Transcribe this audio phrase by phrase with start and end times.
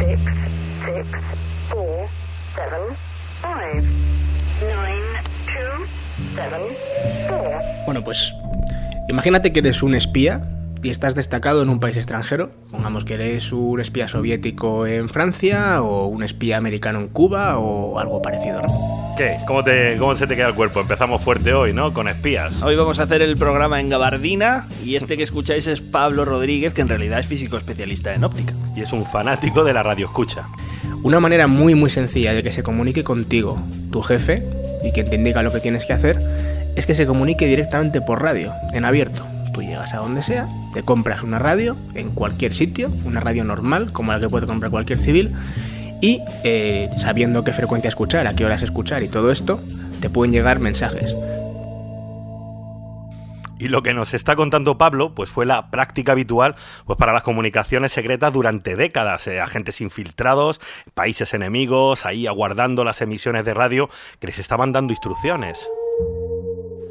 [0.00, 0.20] six,
[0.84, 1.06] six,
[1.68, 2.08] four,
[2.56, 2.96] seven,
[3.42, 3.84] five,
[4.62, 5.04] nine,
[5.46, 5.84] two,
[6.34, 6.62] seven,
[7.28, 7.60] four.
[7.84, 8.34] Bueno, pues
[9.08, 10.42] imagínate que eres un espía
[10.82, 12.50] y estás destacado en un país extranjero.
[12.70, 17.98] Pongamos que eres un espía soviético en Francia o un espía americano en Cuba o
[17.98, 18.99] algo parecido, ¿no?
[19.20, 19.36] ¿Qué?
[19.46, 20.80] ¿Cómo, te, ¿Cómo se te queda el cuerpo?
[20.80, 21.92] Empezamos fuerte hoy, ¿no?
[21.92, 22.62] Con espías.
[22.62, 26.72] Hoy vamos a hacer el programa en gabardina y este que escucháis es Pablo Rodríguez,
[26.72, 28.54] que en realidad es físico especialista en óptica.
[28.74, 30.46] Y es un fanático de la radio escucha.
[31.02, 33.58] Una manera muy muy sencilla de que se comunique contigo
[33.92, 34.42] tu jefe
[34.82, 36.18] y quien te indica lo que tienes que hacer
[36.74, 39.26] es que se comunique directamente por radio, en abierto.
[39.52, 43.92] Tú llegas a donde sea, te compras una radio en cualquier sitio, una radio normal
[43.92, 45.34] como la que puede comprar cualquier civil
[46.00, 49.60] y eh, sabiendo qué frecuencia escuchar, a qué horas escuchar y todo esto,
[50.00, 51.14] te pueden llegar mensajes.
[53.58, 56.54] Y lo que nos está contando Pablo, pues fue la práctica habitual
[56.86, 59.26] pues para las comunicaciones secretas durante décadas.
[59.26, 60.62] Eh, agentes infiltrados,
[60.94, 65.68] países enemigos, ahí aguardando las emisiones de radio que les estaban dando instrucciones.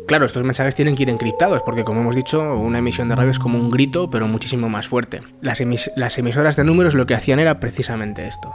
[0.06, 3.32] Claro, estos mensajes tienen que ir encriptados, porque como hemos dicho, una emisión de radio
[3.32, 5.22] es como un grito, pero muchísimo más fuerte.
[5.42, 8.54] Las, emis- las emisoras de números lo que hacían era precisamente esto.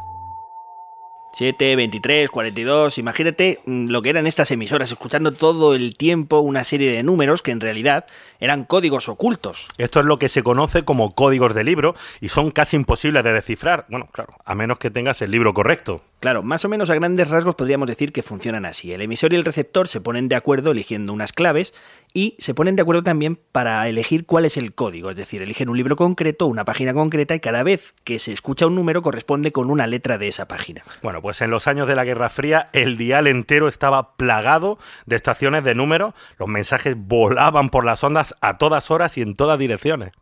[1.34, 6.62] 7, 23, 42, imagínate mm, lo que eran estas emisoras, escuchando todo el tiempo una
[6.62, 8.06] serie de números que en realidad
[8.44, 9.68] eran códigos ocultos.
[9.78, 13.32] Esto es lo que se conoce como códigos de libro y son casi imposibles de
[13.32, 13.86] descifrar.
[13.88, 16.02] Bueno, claro, a menos que tengas el libro correcto.
[16.20, 18.92] Claro, más o menos a grandes rasgos podríamos decir que funcionan así.
[18.92, 21.74] El emisor y el receptor se ponen de acuerdo eligiendo unas claves
[22.14, 25.10] y se ponen de acuerdo también para elegir cuál es el código.
[25.10, 28.66] Es decir, eligen un libro concreto, una página concreta y cada vez que se escucha
[28.66, 30.82] un número corresponde con una letra de esa página.
[31.02, 35.16] Bueno, pues en los años de la Guerra Fría el dial entero estaba plagado de
[35.16, 36.14] estaciones de números.
[36.38, 40.12] Los mensajes volaban por las ondas a todas horas y en todas direcciones.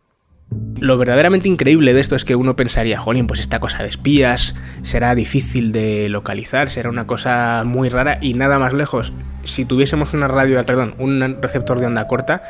[0.78, 4.55] Lo verdaderamente increíble de esto es que uno pensaría, jolín, pues esta cosa de espías
[4.82, 9.12] será difícil de localizar, será una cosa muy rara y nada más lejos.
[9.44, 12.42] Si tuviésemos una radio, perdón, un receptor de onda corta,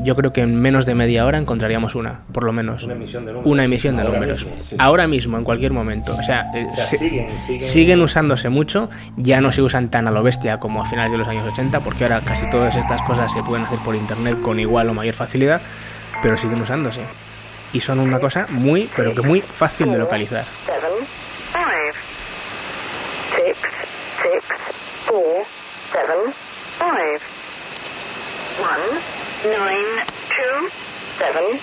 [0.00, 2.84] yo creo que en menos de media hora encontraríamos una, por lo menos.
[2.84, 3.52] Una emisión de números.
[3.52, 4.46] Una emisión de números.
[4.78, 6.14] Ahora mismo, en cualquier momento.
[6.18, 10.82] O sea, se- siguen usándose mucho, ya no se usan tan a lo bestia como
[10.82, 13.78] a finales de los años 80, porque ahora casi todas estas cosas se pueden hacer
[13.80, 15.60] por internet con igual o mayor facilidad,
[16.22, 17.00] pero siguen usándose.
[17.72, 20.44] Y son una cosa muy, pero que muy fácil de localizar.
[20.64, 21.06] seven,
[21.52, 21.92] five,
[23.36, 23.58] six,
[24.22, 24.44] six,
[25.06, 25.44] four,
[25.92, 26.32] seven,
[26.78, 27.20] five,
[28.60, 29.00] one,
[29.44, 30.68] nine, two,
[31.18, 31.58] seven,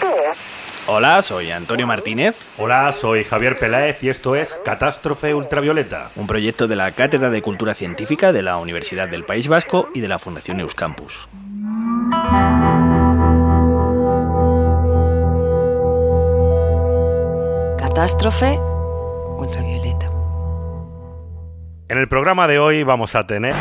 [0.00, 0.34] four.
[0.86, 6.10] Hola, soy Antonio Martínez, Hola, soy Javier Peláez y esto es Catástrofe Ultravioleta.
[6.16, 10.00] un proyecto de la Cátedra de Cultura Científica de la Universidad del País Vasco y
[10.00, 11.28] de la Fundación Euskampus.
[17.76, 18.58] Catástrofe
[19.36, 20.10] ultravioleta.
[21.88, 23.54] En el programa de hoy vamos a tener...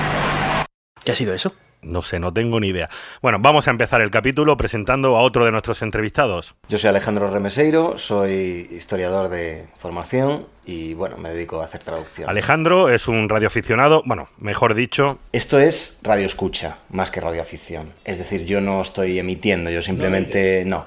[1.03, 1.53] ¿Qué ha sido eso?
[1.87, 2.89] No sé, no tengo ni idea.
[3.21, 6.53] Bueno, vamos a empezar el capítulo presentando a otro de nuestros entrevistados.
[6.67, 12.29] Yo soy Alejandro Remeseiro, soy historiador de formación y bueno, me dedico a hacer traducción.
[12.29, 17.93] Alejandro es un radioaficionado, bueno, mejor dicho, Esto es radio escucha, más que radioafición.
[18.03, 20.63] Es decir, yo no estoy emitiendo, yo simplemente...
[20.65, 20.85] No,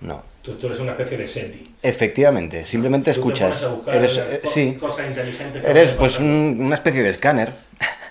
[0.00, 0.22] no.
[0.42, 1.74] Tú, tú eres una especie de SETI.
[1.82, 3.58] Efectivamente, simplemente Tú te escuchas.
[3.58, 5.62] pones a buscar Eres, eh, co- sí, cosas inteligentes.
[5.62, 7.52] que eres pues un- una especie de escáner.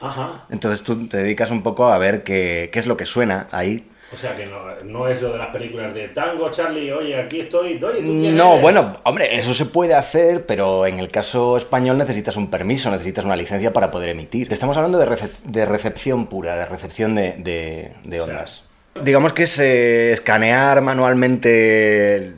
[0.02, 0.46] Ajá.
[0.50, 3.90] Entonces tú te dedicas un poco a ver qué, qué es lo que suena ahí.
[4.14, 7.42] O sea que no, no es lo de las películas de tango, Charlie, oye, aquí
[7.42, 11.98] estoy, oye, ¿tú No, bueno, hombre, eso se puede hacer, pero en el caso español
[11.98, 14.48] necesitas un permiso, necesitas una licencia para poder emitir.
[14.48, 18.34] Te estamos hablando de, recep- de recepción pura, de recepción de, de- de O sea,
[18.36, 18.64] ondas.
[19.04, 22.34] Digamos que es eh, escanear manualmente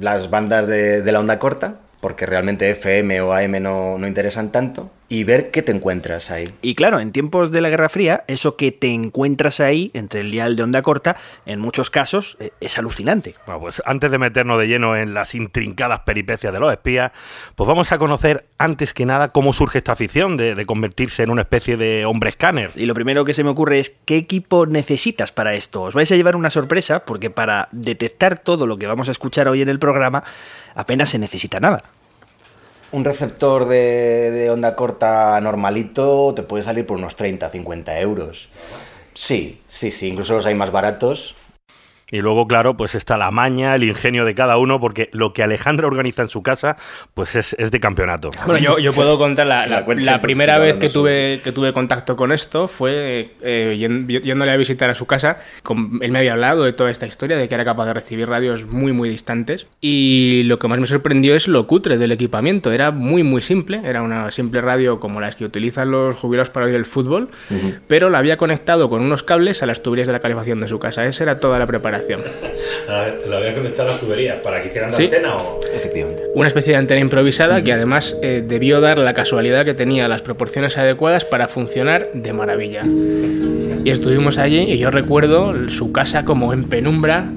[0.00, 4.50] las bandas de, de la onda corta, porque realmente FM o AM no, no interesan
[4.50, 6.48] tanto, y ver qué te encuentras ahí.
[6.62, 10.30] Y claro, en tiempos de la Guerra Fría, eso que te encuentras ahí, entre el
[10.30, 11.16] dial de onda corta,
[11.46, 13.34] en muchos casos eh, es alucinante.
[13.44, 17.10] Bueno, pues antes de meternos de lleno en las intrincadas peripecias de los espías,
[17.56, 21.30] pues vamos a conocer antes que nada cómo surge esta afición de, de convertirse en
[21.30, 22.70] una especie de hombre escáner.
[22.76, 25.82] Y lo primero que se me ocurre es qué equipo necesitas para esto.
[25.82, 29.48] Os vais a llevar una sorpresa porque para detectar todo lo que vamos a escuchar
[29.48, 30.22] hoy en el programa
[30.76, 31.82] apenas se necesita nada.
[32.92, 38.48] Un receptor de, onda corta normalito te puede salir por unos 30, 50 euros.
[39.14, 41.36] Sí, sí, sí, incluso los hay más baratos.
[42.10, 45.42] Y luego, claro, pues está la maña, el ingenio de cada uno, porque lo que
[45.42, 46.76] Alejandra organiza en su casa,
[47.14, 48.30] pues es, es de campeonato.
[48.46, 51.52] Bueno, yo, yo puedo contar la, La la- cuenta, la primera vez que tuve, que
[51.52, 53.76] tuve contacto con esto fue eh,
[54.22, 55.38] yéndole a visitar a su casa.
[55.62, 58.28] Con- él me había hablado de toda esta historia, de que era capaz de recibir
[58.28, 59.66] radios muy, muy distantes.
[59.80, 62.72] Y lo que más me sorprendió es lo cutre del equipamiento.
[62.72, 63.80] Era muy, muy simple.
[63.84, 67.28] Era una simple radio como las que utilizan los jubilados para oír el fútbol,
[67.86, 70.78] pero la había conectado con unos cables a las tuberías de la calefacción de su
[70.78, 71.04] casa.
[71.04, 71.99] Esa era toda la preparación.
[73.28, 75.04] ¿Lo había conectado a las tuberías para que hicieran la Sí.
[75.04, 75.60] antena o...?
[75.74, 76.22] Efectivamente.
[76.34, 80.22] Una especie de antena improvisada que además eh, debió dar la casualidad que tenía las
[80.22, 82.82] proporciones adecuadas para funcionar de maravilla.
[83.84, 87.30] Y estuvimos allí y yo recuerdo su casa como en penumbra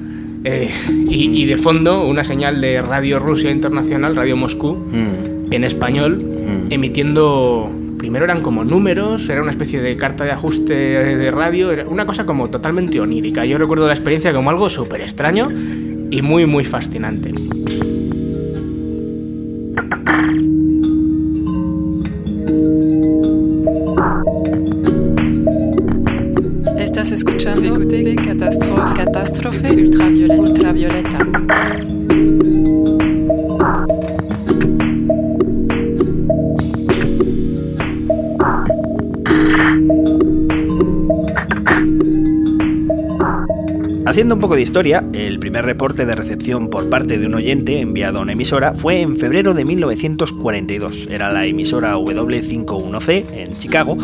[0.46, 0.70] eh,
[1.10, 5.54] y, y de fondo una señal de Radio Rusia Internacional, Radio Moscú, Mm.
[5.54, 6.26] en español,
[6.70, 7.72] emitiendo...
[8.04, 12.06] Primero eran como números, era una especie de carta de ajuste de radio, era una
[12.06, 13.46] cosa como totalmente onírica.
[13.46, 15.48] Yo recuerdo la experiencia como algo súper extraño
[16.12, 17.34] y muy, muy fascinante.
[26.78, 27.80] Estás escuchando
[28.98, 30.42] Catástrofe ultravioleta.
[30.42, 32.03] ultravioleta.
[44.14, 47.80] Haciendo un poco de historia, el primer reporte de recepción por parte de un oyente
[47.80, 51.08] enviado a una emisora fue en febrero de 1942.
[51.10, 53.98] Era la emisora W51C en Chicago,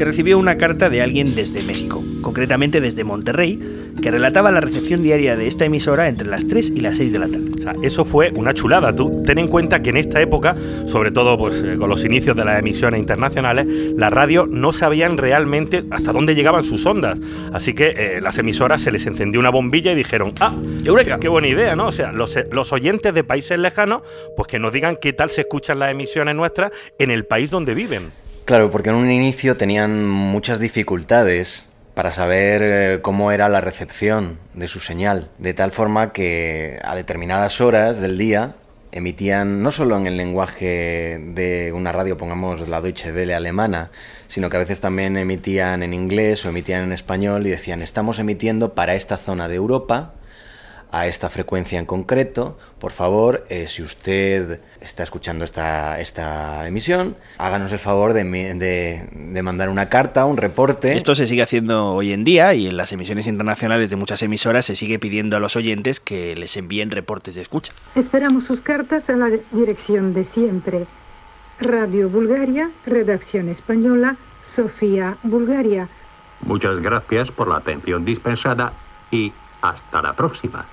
[0.00, 5.02] que recibió una carta de alguien desde México, concretamente desde Monterrey, que relataba la recepción
[5.02, 7.50] diaria de esta emisora entre las 3 y las 6 de la tarde.
[7.54, 8.94] O sea, eso fue una chulada.
[8.96, 10.56] Tú ten en cuenta que en esta época,
[10.86, 15.18] sobre todo pues, eh, con los inicios de las emisiones internacionales, la radio no sabían
[15.18, 17.20] realmente hasta dónde llegaban sus ondas.
[17.52, 21.20] Así que eh, las emisoras se les encendió una bombilla y dijeron, ah, ¡Eureka!
[21.20, 21.88] qué buena idea, ¿no?
[21.88, 24.00] O sea, los, eh, los oyentes de países lejanos,
[24.34, 27.74] pues que nos digan qué tal se escuchan las emisiones nuestras en el país donde
[27.74, 28.04] viven.
[28.50, 34.40] Claro, porque en un inicio tenían muchas dificultades para saber eh, cómo era la recepción
[34.54, 38.56] de su señal, de tal forma que a determinadas horas del día
[38.90, 43.92] emitían no solo en el lenguaje de una radio, pongamos la Deutsche Welle alemana,
[44.26, 48.18] sino que a veces también emitían en inglés o emitían en español y decían, estamos
[48.18, 50.14] emitiendo para esta zona de Europa,
[50.92, 52.58] a esta frecuencia en concreto.
[52.78, 59.08] Por favor, eh, si usted está escuchando esta, esta emisión, háganos el favor de, de-
[59.12, 60.96] de mandar una carta, un reporte.
[60.96, 64.64] Esto se sigue haciendo hoy en día y en las emisiones internacionales de muchas emisoras
[64.66, 67.72] se sigue pidiendo a los oyentes que les envíen reportes de escucha.
[67.94, 70.86] Esperamos sus cartas a la dirección de siempre.
[71.60, 74.16] Radio Bulgaria, Redacción Española,
[74.56, 75.88] Sofía, Bulgaria.
[76.40, 78.72] Muchas gracias por la atención dispensada
[79.10, 80.64] y hasta la próxima.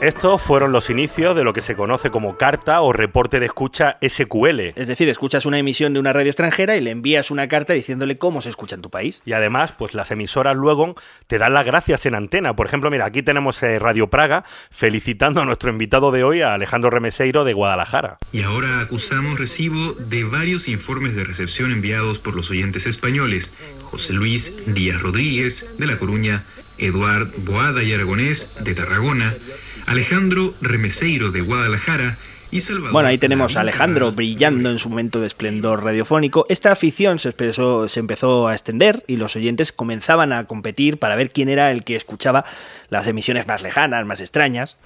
[0.00, 3.98] Estos fueron los inicios de lo que se conoce como carta o reporte de escucha
[4.00, 4.72] SQL.
[4.76, 8.16] Es decir, escuchas una emisión de una radio extranjera y le envías una carta diciéndole
[8.16, 9.20] cómo se escucha en tu país.
[9.24, 10.94] Y además, pues las emisoras luego
[11.26, 12.54] te dan las gracias en antena.
[12.54, 16.54] Por ejemplo, mira, aquí tenemos eh, Radio Praga felicitando a nuestro invitado de hoy, a
[16.54, 18.18] Alejandro Remeseiro de Guadalajara.
[18.32, 23.50] Y ahora acusamos recibo de varios informes de recepción enviados por los oyentes españoles.
[23.90, 26.42] José Luis Díaz Rodríguez, de La Coruña,
[26.78, 29.34] Eduard Boada y Aragonés, de Tarragona,
[29.86, 32.16] Alejandro Remeseiro, de Guadalajara,
[32.50, 32.92] y Salvador...
[32.92, 36.46] Bueno, ahí tenemos a Alejandro brillando en su momento de esplendor radiofónico.
[36.48, 41.14] Esta afición se, expresó- se empezó a extender y los oyentes comenzaban a competir para
[41.16, 42.44] ver quién era el que escuchaba
[42.88, 44.78] las emisiones más lejanas, más extrañas.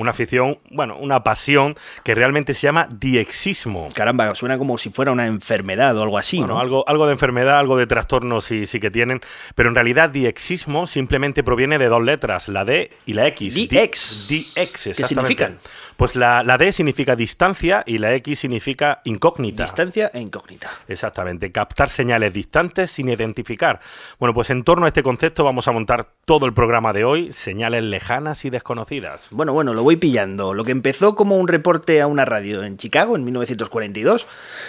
[0.00, 3.88] Una afición, bueno, una pasión que realmente se llama diexismo.
[3.94, 6.60] Caramba, suena como si fuera una enfermedad o algo así, Bueno, ¿no?
[6.60, 9.20] algo, algo de enfermedad, algo de trastorno sí, sí que tienen,
[9.54, 13.54] pero en realidad diexismo simplemente proviene de dos letras, la D y la X.
[13.54, 14.28] Di- Diex.
[14.28, 15.58] Diex, ¿Qué significan?
[15.96, 19.64] Pues la, la D significa distancia y la X significa incógnita.
[19.64, 20.70] Distancia e incógnita.
[20.88, 23.80] Exactamente, captar señales distantes sin identificar.
[24.18, 27.32] Bueno, pues en torno a este concepto vamos a montar todo el programa de hoy,
[27.32, 29.28] señales lejanas y desconocidas.
[29.30, 30.54] Bueno, bueno, lo voy pillando.
[30.54, 34.26] Lo que empezó como un reporte a una radio en Chicago en 1942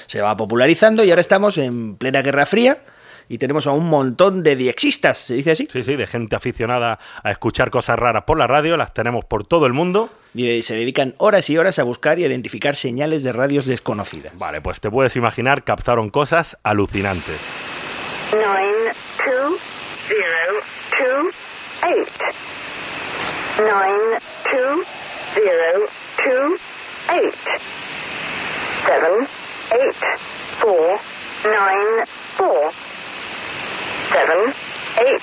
[0.08, 2.80] se va popularizando y ahora estamos en plena Guerra Fría
[3.32, 5.66] y tenemos a un montón de diexistas, ¿se dice así?
[5.72, 9.46] Sí, sí, de gente aficionada a escuchar cosas raras por la radio, las tenemos por
[9.46, 10.10] todo el mundo.
[10.34, 14.38] Y eh, se dedican horas y horas a buscar y identificar señales de radios desconocidas.
[14.38, 17.40] Vale, pues te puedes imaginar, captaron cosas alucinantes.
[18.34, 19.58] Nine two
[20.10, 20.62] zero
[20.98, 21.30] two
[21.88, 22.10] eight.
[23.60, 24.20] Nine
[24.52, 25.01] two
[25.34, 26.58] zero two
[27.14, 27.36] eight.
[28.86, 29.28] Seven
[29.74, 29.96] eight
[30.60, 31.00] four
[31.46, 32.06] nine
[32.38, 32.72] four.
[34.12, 34.54] Seven
[35.00, 35.22] eight,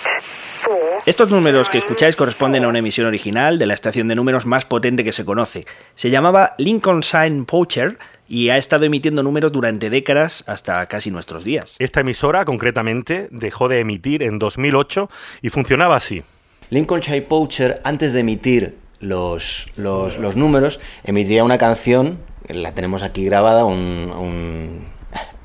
[0.64, 4.46] four, Estos números que escucháis corresponden a una emisión original de la estación de números
[4.46, 5.66] más potente que se conoce.
[5.94, 7.98] Se llamaba Lincoln Sign Poacher
[8.28, 11.76] y ha estado emitiendo números durante décadas hasta casi nuestros días.
[11.78, 15.10] Esta emisora, concretamente, dejó de emitir en 2008
[15.42, 16.22] y funcionaba así.
[16.70, 23.64] Lincolnshire Poacher, antes de emitir los, los, números, emitía una canción, la tenemos aquí grabada,
[23.64, 24.86] un, un,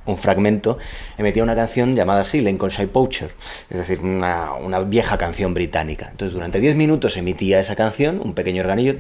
[0.05, 0.77] un fragmento,
[1.17, 3.33] emitía una canción llamada así, Lincolnshire Poacher,
[3.69, 6.09] es decir, una, una vieja canción británica.
[6.11, 8.95] Entonces, durante 10 minutos emitía esa canción, un pequeño organillo,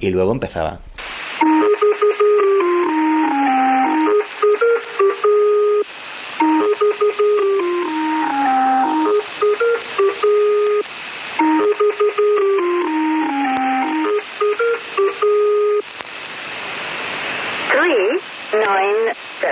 [0.00, 0.80] y luego empezaba.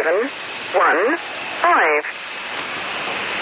[0.02, 0.21] Seven,
[0.75, 1.16] one,
[1.62, 2.02] five.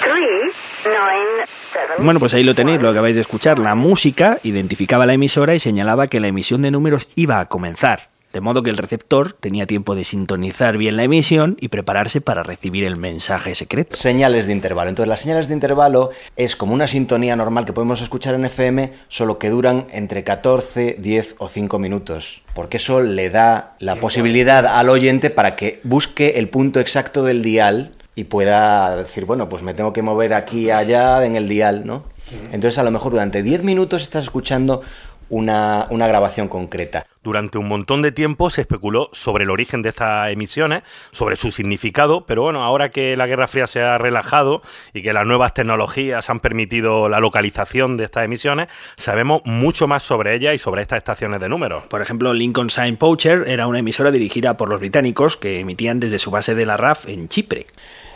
[0.02, 0.52] Three,
[0.84, 2.04] nine, seven.
[2.04, 3.58] Bueno, pues ahí lo tenéis, lo acabáis de escuchar.
[3.58, 8.09] La música identificaba la emisora y señalaba que la emisión de números iba a comenzar.
[8.32, 12.44] De modo que el receptor tenía tiempo de sintonizar bien la emisión y prepararse para
[12.44, 13.96] recibir el mensaje secreto.
[13.96, 14.88] Señales de intervalo.
[14.88, 18.92] Entonces, las señales de intervalo es como una sintonía normal que podemos escuchar en FM,
[19.08, 22.42] solo que duran entre 14, 10 o 5 minutos.
[22.54, 27.42] Porque eso le da la posibilidad al oyente para que busque el punto exacto del
[27.42, 31.48] dial y pueda decir, bueno, pues me tengo que mover aquí y allá en el
[31.48, 32.04] dial, ¿no?
[32.52, 34.82] Entonces, a lo mejor durante 10 minutos estás escuchando
[35.30, 37.06] una, una grabación concreta.
[37.22, 41.50] Durante un montón de tiempo se especuló sobre el origen de estas emisiones, sobre su
[41.50, 44.62] significado, pero bueno, ahora que la Guerra Fría se ha relajado
[44.94, 50.02] y que las nuevas tecnologías han permitido la localización de estas emisiones, sabemos mucho más
[50.02, 51.84] sobre ellas y sobre estas estaciones de números.
[51.84, 56.18] Por ejemplo, Lincoln Sign Poacher era una emisora dirigida por los británicos que emitían desde
[56.18, 57.66] su base de la RAF en Chipre.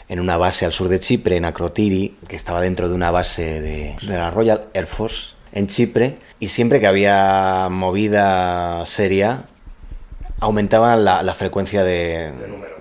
[0.08, 3.60] En una base al sur de Chipre, en Akrotiri, que estaba dentro de una base
[3.60, 9.44] de, de la Royal Air Force en Chipre, y siempre que había movida seria,
[10.40, 12.32] aumentaba la, la frecuencia de,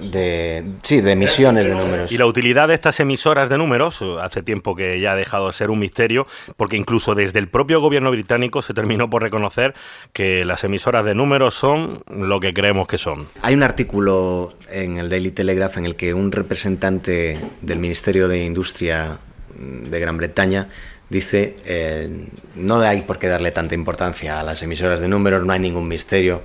[0.02, 2.12] de, sí, de emisiones de números.
[2.12, 5.54] Y la utilidad de estas emisoras de números hace tiempo que ya ha dejado de
[5.54, 6.28] ser un misterio,
[6.58, 9.76] porque incluso desde el propio gobierno británico se terminó por reconocer
[10.12, 13.30] que las emisoras de números son lo que creemos que son.
[13.44, 18.44] Hay un artículo en el Daily Telegraph en el que un representante del Ministerio de
[18.44, 19.20] Industria
[19.56, 20.70] de Gran Bretaña
[21.14, 22.10] dice eh,
[22.56, 25.88] no hay por qué darle tanta importancia a las emisoras de números, no hay ningún
[25.88, 26.42] misterio,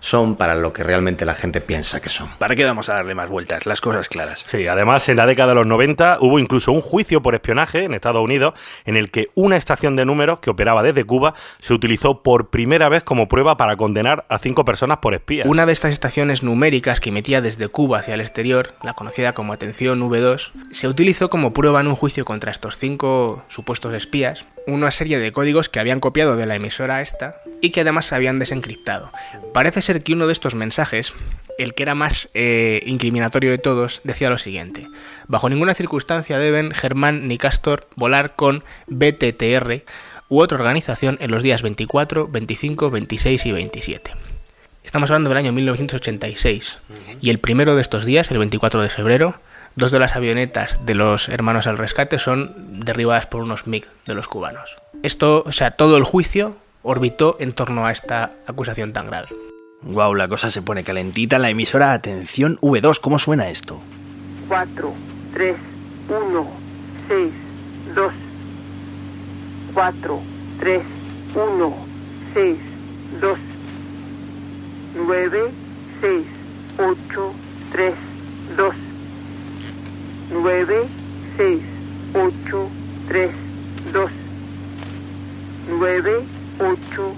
[0.00, 2.28] son para lo que realmente la gente piensa que son.
[2.38, 3.66] ¿Para qué vamos a darle más vueltas?
[3.66, 4.44] Las cosas claras.
[4.46, 7.94] Sí, además en la década de los 90 hubo incluso un juicio por espionaje en
[7.94, 12.22] Estados Unidos en el que una estación de números que operaba desde Cuba se utilizó
[12.22, 15.46] por primera vez como prueba para condenar a cinco personas por espías.
[15.46, 19.52] Una de estas estaciones numéricas que emitía desde Cuba hacia el exterior, la conocida como
[19.52, 24.90] Atención V2, se utilizó como prueba en un juicio contra estos cinco supuestos espías, una
[24.90, 28.38] serie de códigos que habían copiado de la emisora esta y que además se habían
[28.38, 29.10] desencriptado.
[29.52, 31.12] Parece ser que uno de estos mensajes,
[31.58, 34.86] el que era más eh, incriminatorio de todos, decía lo siguiente.
[35.28, 39.82] Bajo ninguna circunstancia deben Germán ni Castor volar con BTTR
[40.28, 44.10] u otra organización en los días 24, 25, 26 y 27.
[44.84, 46.78] Estamos hablando del año 1986
[47.20, 49.40] y el primero de estos días, el 24 de febrero,
[49.76, 54.14] dos de las avionetas de los hermanos al rescate son derribadas por unos MiG de
[54.14, 54.76] los cubanos.
[55.02, 59.28] Esto, o sea, todo el juicio orbitó en torno a esta acusación tan grave.
[59.82, 62.98] Wow, la cosa se pone calentita en la emisora Atención V2.
[63.00, 63.80] ¿Cómo suena esto?
[64.48, 64.92] 4,
[65.34, 65.56] 3,
[66.08, 66.50] 1,
[67.08, 67.32] 6,
[67.94, 68.12] 2,
[69.74, 70.20] 4,
[70.60, 70.82] 3,
[71.34, 71.76] 1,
[72.34, 72.56] 6,
[73.20, 73.38] 2,
[75.06, 75.50] 9,
[76.00, 76.26] 6,
[76.78, 77.32] 8,
[77.72, 77.94] 3,
[78.56, 78.74] 2,
[80.30, 80.88] 9,
[81.36, 81.62] 6,
[82.14, 82.70] 8,
[83.08, 83.30] 3,
[83.92, 84.10] 2,
[85.68, 86.26] 9,
[86.58, 87.16] 8,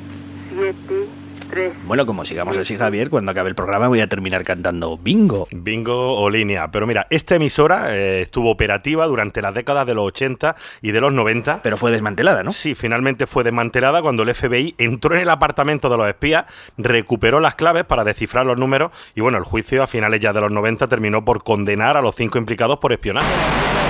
[0.50, 1.17] 7,
[1.49, 1.73] 3.
[1.85, 5.49] Bueno, como sigamos así, Javier, cuando acabe el programa voy a terminar cantando bingo.
[5.50, 6.71] Bingo o línea.
[6.71, 11.00] Pero mira, esta emisora eh, estuvo operativa durante las décadas de los 80 y de
[11.00, 11.62] los 90.
[11.62, 12.52] Pero fue desmantelada, ¿no?
[12.52, 16.45] Sí, finalmente fue desmantelada cuando el FBI entró en el apartamento de los espías,
[16.76, 20.40] recuperó las claves para descifrar los números y bueno, el juicio a finales ya de
[20.40, 23.88] los 90 terminó por condenar a los cinco implicados por espionaje.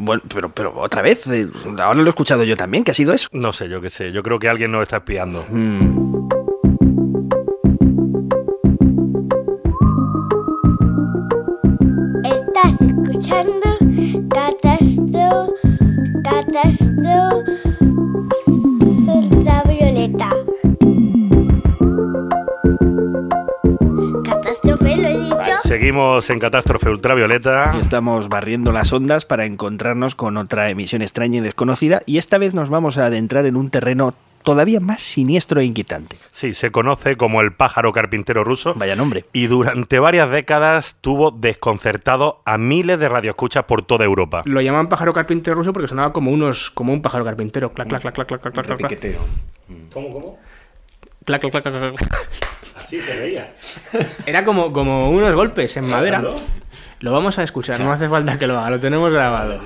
[0.00, 3.12] Bueno, pero, pero otra vez, eh, ahora lo he escuchado yo también, ¿qué ha sido
[3.12, 3.28] eso?
[3.32, 5.44] No sé, yo qué sé, yo creo que alguien nos está espiando.
[5.50, 6.28] Mm.
[12.24, 13.78] Estás escuchando
[14.30, 15.54] Catastro,
[16.22, 17.44] Catastro,
[25.68, 27.72] Seguimos en Catástrofe Ultravioleta.
[27.76, 32.00] Y estamos barriendo las ondas para encontrarnos con otra emisión extraña y desconocida.
[32.06, 36.16] Y esta vez nos vamos a adentrar en un terreno todavía más siniestro e inquietante.
[36.30, 38.72] Sí, se conoce como el pájaro carpintero ruso.
[38.76, 39.26] Vaya nombre.
[39.34, 44.44] Y durante varias décadas tuvo desconcertado a miles de radioescuchas por toda Europa.
[44.46, 47.74] Lo llamaban pájaro carpintero ruso porque sonaba como unos como un pájaro carpintero.
[47.74, 49.18] Clac, clac, clac, clac, clac, clac, clac, clac.
[49.92, 50.38] ¿Cómo, cómo?
[51.26, 52.38] Clac, clac, clac, clac, clac.
[52.88, 53.52] Así te veía.
[54.24, 56.20] Era como, como unos golpes en madera.
[56.20, 56.36] ¿No?
[57.00, 59.60] Lo vamos a escuchar, no hace falta que lo haga, lo tenemos grabado.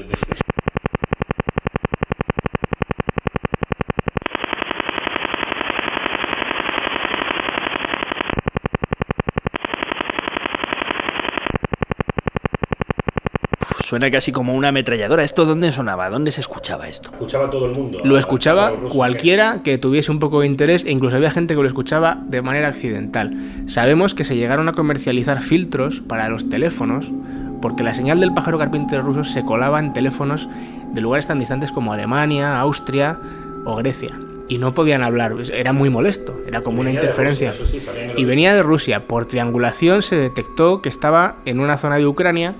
[13.93, 15.23] Suena casi como una ametralladora.
[15.23, 16.09] ¿Esto dónde sonaba?
[16.09, 17.11] ¿Dónde se escuchaba esto?
[17.13, 18.01] Escuchaba todo el mundo.
[18.03, 21.67] Lo escuchaba cualquiera que tuviese un poco de interés e incluso había gente que lo
[21.67, 23.37] escuchaba de manera accidental.
[23.67, 27.13] Sabemos que se llegaron a comercializar filtros para los teléfonos
[27.61, 30.49] porque la señal del pájaro carpintero ruso se colaba en teléfonos
[30.95, 33.19] de lugares tan distantes como Alemania, Austria
[33.67, 34.19] o Grecia.
[34.49, 37.51] Y no podían hablar, era muy molesto, era como una interferencia.
[37.51, 39.07] Rusia, sí, y venía de Rusia.
[39.07, 42.55] Por triangulación se detectó que estaba en una zona de Ucrania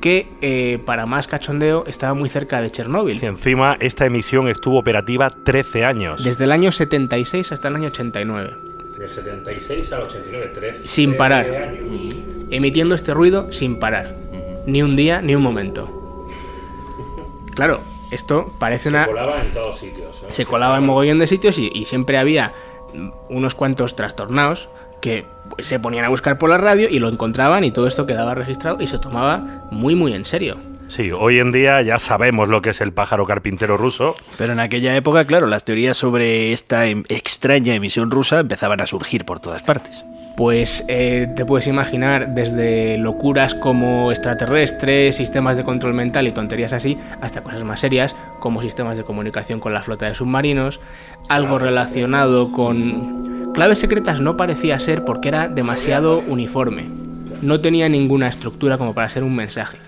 [0.00, 3.18] que, eh, para más cachondeo, estaba muy cerca de Chernóbil.
[3.22, 6.24] Y encima, esta emisión estuvo operativa 13 años.
[6.24, 8.56] Desde el año 76 hasta el año 89.
[8.98, 11.46] Del 76 al 89, 13 Sin parar.
[11.46, 12.14] años.
[12.50, 14.14] Emitiendo este ruido sin parar.
[14.66, 16.26] Ni un día, ni un momento.
[17.54, 17.80] Claro,
[18.10, 19.06] esto parece Se una...
[19.06, 20.22] colaba en todos sitios.
[20.28, 22.52] Se colaba en mogollón de sitios y, y siempre había
[23.28, 24.68] unos cuantos trastornados
[25.00, 25.26] que
[25.58, 28.80] se ponían a buscar por la radio y lo encontraban y todo esto quedaba registrado
[28.80, 30.58] y se tomaba muy muy en serio.
[30.90, 34.16] Sí, hoy en día ya sabemos lo que es el pájaro carpintero ruso.
[34.36, 38.86] Pero en aquella época, claro, las teorías sobre esta em- extraña emisión rusa empezaban a
[38.88, 40.04] surgir por todas partes.
[40.36, 46.72] Pues eh, te puedes imaginar desde locuras como extraterrestres, sistemas de control mental y tonterías
[46.72, 50.80] así, hasta cosas más serias como sistemas de comunicación con la flota de submarinos,
[51.28, 53.39] algo relacionado con...
[53.54, 56.88] Claves secretas no parecía ser porque era demasiado uniforme.
[57.42, 59.78] No tenía ninguna estructura como para ser un mensaje.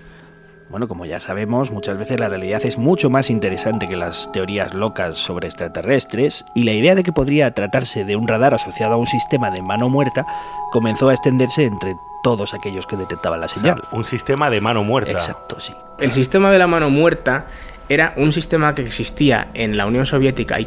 [0.69, 4.73] Bueno, como ya sabemos, muchas veces la realidad es mucho más interesante que las teorías
[4.73, 8.97] locas sobre extraterrestres, y la idea de que podría tratarse de un radar asociado a
[8.97, 10.25] un sistema de mano muerta
[10.71, 13.83] comenzó a extenderse entre todos aquellos que detectaban la O sea, señal.
[13.91, 15.11] un sistema de mano muerta.
[15.11, 15.73] Exacto, sí.
[15.99, 17.45] El sistema de la mano muerta
[17.93, 20.65] era un sistema que existía en la Unión Soviética y,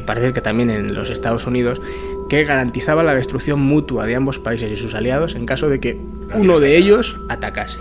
[0.00, 1.80] parece que también en los Estados Unidos,
[2.28, 5.98] que garantizaba la destrucción mutua de ambos países y sus aliados en caso de que
[6.34, 7.80] uno de ellos atacase.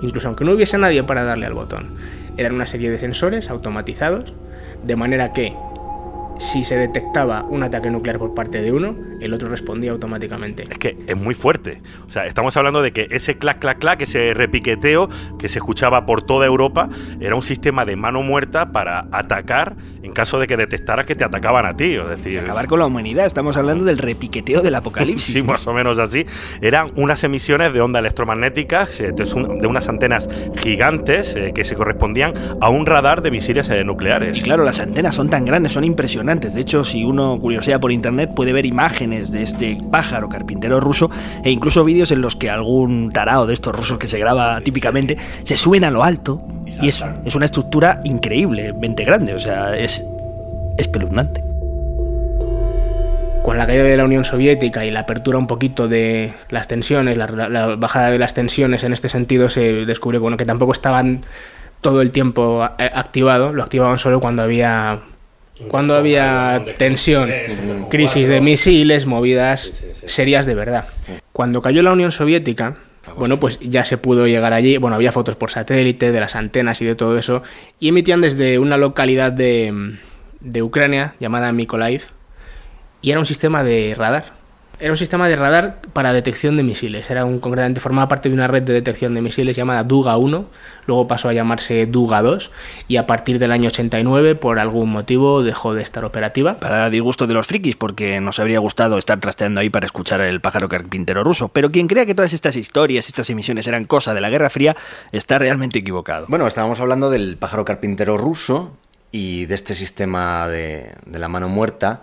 [0.00, 1.88] Incluso aunque no hubiese nadie para darle al botón.
[2.36, 4.34] Eran una serie de sensores automatizados,
[4.82, 5.54] de manera que
[6.38, 10.64] si se detectaba un ataque nuclear por parte de uno, el otro respondía automáticamente.
[10.70, 11.80] Es que es muy fuerte.
[12.06, 16.04] O sea, estamos hablando de que ese clac, clac, clac, ese repiqueteo que se escuchaba
[16.06, 16.88] por toda Europa,
[17.20, 21.24] era un sistema de mano muerta para atacar en caso de que detectaras que te
[21.24, 21.94] atacaban a ti.
[21.94, 25.34] Es decir, Acabar con la humanidad, estamos hablando del repiqueteo del apocalipsis.
[25.34, 26.24] Sí, más o menos así.
[26.60, 31.64] Eran unas emisiones de onda electromagnéticas, eh, de un- de unas antenas gigantes eh, que
[31.64, 34.38] se correspondían a un radar de misiles eh, nucleares.
[34.38, 36.23] Y claro, las antenas son tan grandes, son impresionantes.
[36.24, 41.10] De hecho, si uno curiosea por internet puede ver imágenes de este pájaro carpintero ruso
[41.44, 45.18] e incluso vídeos en los que algún tarao de estos rusos que se graba típicamente
[45.44, 50.04] se suben a lo alto y es, es una estructura increíblemente grande, o sea, es
[50.78, 51.44] espeluznante.
[53.42, 57.18] Con la caída de la Unión Soviética y la apertura un poquito de las tensiones,
[57.18, 61.26] la, la bajada de las tensiones en este sentido, se descubrió bueno, que tampoco estaban
[61.82, 65.00] todo el tiempo a- activado, lo activaban solo cuando había
[65.68, 67.30] cuando había tensión,
[67.90, 70.86] crisis de misiles, movidas serias de verdad.
[71.32, 72.76] Cuando cayó la Unión Soviética,
[73.16, 76.80] bueno, pues ya se pudo llegar allí, bueno, había fotos por satélite de las antenas
[76.80, 77.42] y de todo eso,
[77.78, 79.98] y emitían desde una localidad de,
[80.40, 82.02] de Ucrania llamada Mykolaiv,
[83.02, 84.43] y era un sistema de radar.
[84.80, 87.08] Era un sistema de radar para detección de misiles.
[87.08, 90.46] Era un concretamente formaba parte de una red de detección de misiles llamada Duga 1,
[90.86, 92.50] luego pasó a llamarse Duga 2
[92.88, 96.58] y a partir del año 89 por algún motivo dejó de estar operativa.
[96.58, 100.40] Para disgusto de los frikis, porque nos habría gustado estar trasteando ahí para escuchar el
[100.40, 101.48] pájaro carpintero ruso.
[101.48, 104.76] Pero quien crea que todas estas historias, estas emisiones eran cosa de la Guerra Fría,
[105.12, 106.26] está realmente equivocado.
[106.28, 108.76] Bueno, estábamos hablando del pájaro carpintero ruso
[109.12, 112.02] y de este sistema de, de la mano muerta.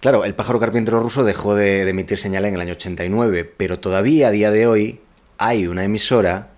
[0.00, 3.78] Claro, el pájaro carpintero ruso dejó de, de emitir señal en el año 89, pero
[3.78, 5.00] todavía a día de hoy
[5.36, 6.48] hay una emisora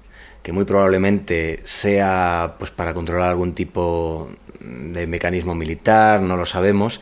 [0.44, 7.00] que muy probablemente sea pues para controlar algún tipo de mecanismo militar, no lo sabemos,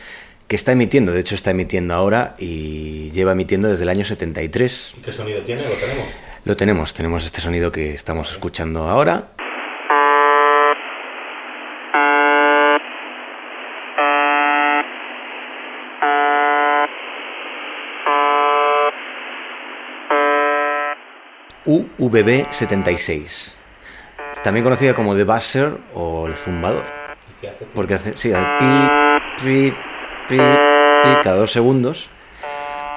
[0.48, 4.94] que está emitiendo, de hecho está emitiendo ahora y lleva emitiendo desde el año 73.
[5.04, 5.62] ¿Qué sonido tiene?
[5.62, 6.06] Lo tenemos.
[6.44, 9.28] Lo tenemos, tenemos este sonido que estamos escuchando ahora.
[21.66, 23.54] UVB76.
[24.42, 26.84] También conocida como The Buzzer o el zumbador.
[27.74, 29.70] Porque hace, sí, hace pi, pi,
[30.28, 32.10] pi, pi cada dos segundos.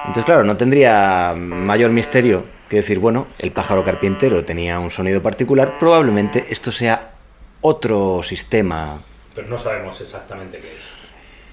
[0.00, 5.22] Entonces, claro, no tendría mayor misterio que decir, bueno, el pájaro carpintero tenía un sonido
[5.22, 7.12] particular, probablemente esto sea
[7.60, 9.02] otro sistema.
[9.34, 11.04] Pero no sabemos exactamente qué es.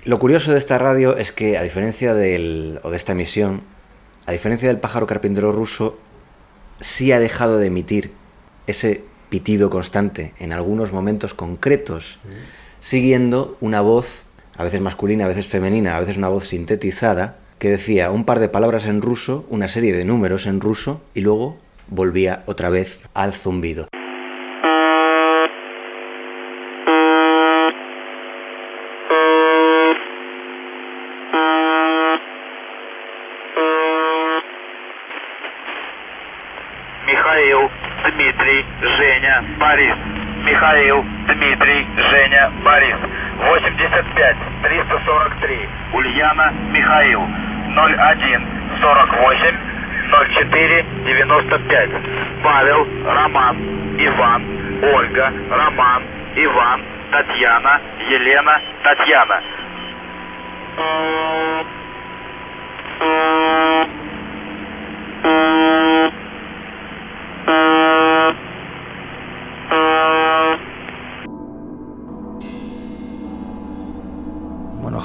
[0.03, 3.61] Lo curioso de esta radio es que, a diferencia del, o de esta emisión,
[4.25, 5.97] a diferencia del pájaro carpintero ruso,
[6.81, 8.11] sí ha dejado de emitir
[8.67, 12.19] ese pitido constante en algunos momentos concretos,
[12.81, 14.25] siguiendo una voz,
[14.57, 18.39] a veces masculina, a veces femenina, a veces una voz sintetizada, que decía un par
[18.39, 22.99] de palabras en ruso, una serie de números en ruso, y luego volvía otra vez
[23.13, 23.87] al zumbido.
[40.71, 42.95] Михаил, Дмитрий, Женя, Борис.
[43.41, 45.69] 85 343.
[45.91, 47.21] Ульяна, Михаил.
[47.75, 48.47] 01
[48.79, 49.57] 48
[50.09, 51.89] 04 95.
[52.41, 53.57] Павел, Роман,
[53.97, 54.45] Иван,
[54.95, 56.03] Ольга, Роман,
[56.37, 56.81] Иван,
[57.11, 59.41] Татьяна, Елена, Татьяна.
[63.01, 63.40] Bueno,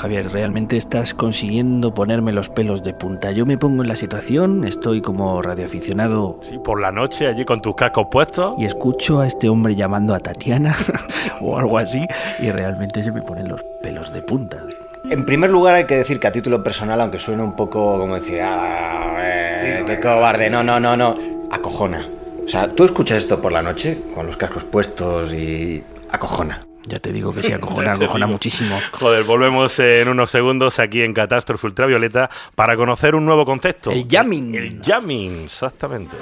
[0.07, 3.33] Javier, realmente estás consiguiendo ponerme los pelos de punta.
[3.33, 6.38] Yo me pongo en la situación, estoy como radioaficionado.
[6.45, 8.55] Sí, por la noche allí con tus cascos puestos.
[8.57, 10.77] Y escucho a este hombre llamando a Tatiana
[11.40, 12.07] o algo así,
[12.38, 14.62] y realmente se me ponen los pelos de punta.
[15.11, 18.14] En primer lugar, hay que decir que a título personal, aunque suene un poco como
[18.14, 21.19] decir, ah, eh, qué cobarde, no, no, no, no,
[21.51, 22.09] acojona.
[22.47, 26.65] O sea, tú escuchas esto por la noche con los cascos puestos y acojona.
[26.87, 28.81] Ya te digo que sí, acojona, acojona muchísimo.
[28.92, 33.90] Joder, volvemos en unos segundos aquí en Catástrofe Ultravioleta para conocer un nuevo concepto.
[33.90, 34.55] El jamming.
[34.55, 36.16] El jamming, exactamente.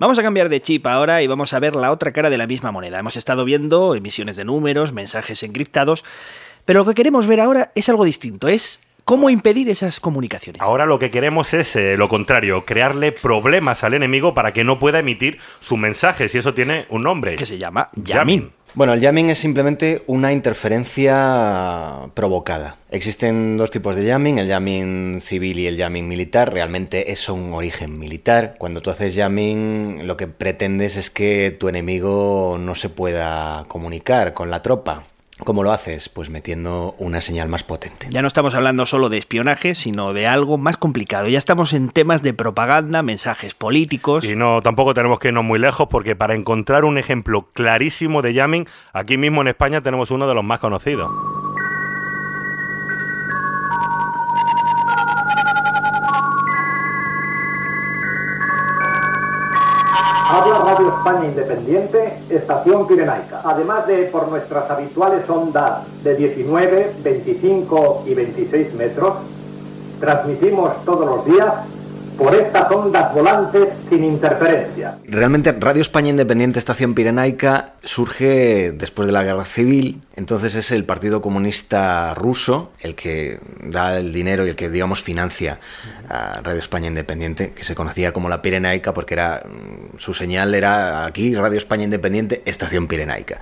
[0.00, 2.46] Vamos a cambiar de chip ahora y vamos a ver la otra cara de la
[2.46, 3.00] misma moneda.
[3.00, 6.04] Hemos estado viendo emisiones de números, mensajes encriptados,
[6.64, 10.60] pero lo que queremos ver ahora es algo distinto, es cómo impedir esas comunicaciones.
[10.60, 14.78] Ahora lo que queremos es eh, lo contrario, crearle problemas al enemigo para que no
[14.78, 17.36] pueda emitir sus mensajes y eso tiene un nombre.
[17.36, 18.50] Que se llama jamming.
[18.74, 22.76] Bueno, el jamming es simplemente una interferencia provocada.
[22.90, 26.52] Existen dos tipos de jamming, el jamming civil y el jamming militar.
[26.52, 28.56] Realmente es un origen militar.
[28.58, 34.34] Cuando tú haces jamming, lo que pretendes es que tu enemigo no se pueda comunicar
[34.34, 35.04] con la tropa.
[35.44, 36.08] ¿Cómo lo haces?
[36.08, 38.08] Pues metiendo una señal más potente.
[38.10, 41.28] Ya no estamos hablando solo de espionaje, sino de algo más complicado.
[41.28, 44.24] Ya estamos en temas de propaganda, mensajes políticos.
[44.24, 48.34] Y no, tampoco tenemos que irnos muy lejos porque para encontrar un ejemplo clarísimo de
[48.34, 51.10] jamming, aquí mismo en España tenemos uno de los más conocidos.
[61.16, 63.40] Independiente, Estación Pirenaica.
[63.44, 69.14] Además de por nuestras habituales ondas de 19, 25 y 26 metros,
[70.00, 71.52] transmitimos todos los días
[72.18, 74.98] por estas ondas volantes sin interferencia.
[75.04, 80.84] Realmente Radio España Independiente Estación Pirenaica surge después de la Guerra Civil, entonces es el
[80.84, 85.60] Partido Comunista Ruso el que da el dinero y el que, digamos, financia
[86.08, 90.54] a Radio España Independiente, que se conocía como la Pirenaica porque era mm, su señal
[90.56, 93.40] era aquí Radio España Independiente Estación Pirenaica.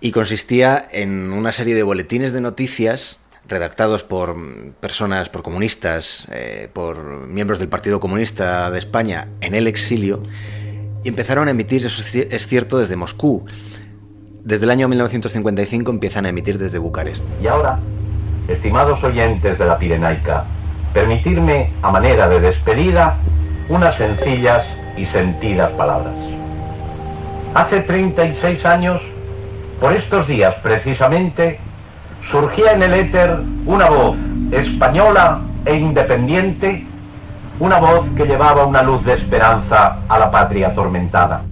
[0.00, 4.36] Y consistía en una serie de boletines de noticias redactados por
[4.80, 10.22] personas, por comunistas, eh, por miembros del Partido Comunista de España en el exilio,
[11.04, 13.44] y empezaron a emitir, eso es cierto, desde Moscú.
[14.42, 17.24] Desde el año 1955 empiezan a emitir desde Bucarest.
[17.42, 17.78] Y ahora,
[18.48, 20.44] estimados oyentes de la Pirenaica,
[20.92, 23.18] permitirme, a manera de despedida,
[23.68, 26.14] unas sencillas y sentidas palabras.
[27.54, 29.02] Hace 36 años,
[29.80, 31.58] por estos días precisamente,
[32.30, 34.16] surgía en el éter una voz
[34.50, 36.86] española e independiente,
[37.58, 41.42] una voz que llevaba una luz de esperanza a la patria atormentada.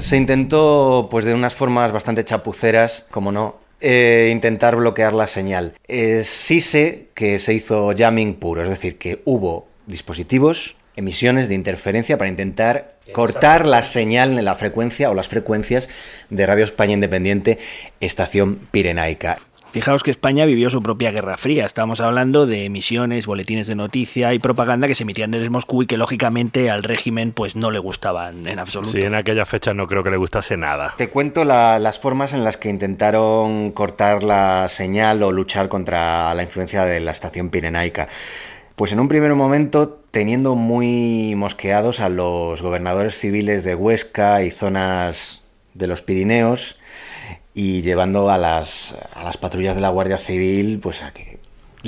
[0.00, 5.74] se intentó, pues de unas formas bastante chapuceras, como no, eh, intentar bloquear la señal.
[5.86, 11.54] Eh, sí sé que se hizo jamming puro, es decir, que hubo dispositivos, emisiones de
[11.54, 15.88] interferencia para intentar cortar la señal en la frecuencia o las frecuencias
[16.30, 17.58] de Radio España Independiente,
[18.00, 19.38] estación pirenaica.
[19.70, 21.66] Fijaos que España vivió su propia Guerra Fría.
[21.66, 25.86] Estamos hablando de emisiones, boletines de noticia y propaganda que se emitían desde Moscú y
[25.86, 28.92] que lógicamente al régimen pues no le gustaban en absoluto.
[28.92, 30.94] Sí, en aquellas fechas no creo que le gustase nada.
[30.96, 36.32] Te cuento la- las formas en las que intentaron cortar la señal o luchar contra
[36.34, 38.08] la influencia de la estación pirenaica.
[38.74, 44.50] Pues en un primer momento, teniendo muy mosqueados a los gobernadores civiles de Huesca y
[44.50, 45.42] zonas
[45.74, 46.78] de los Pirineos,
[47.54, 51.37] y llevando a las, a las patrullas de la Guardia Civil pues a que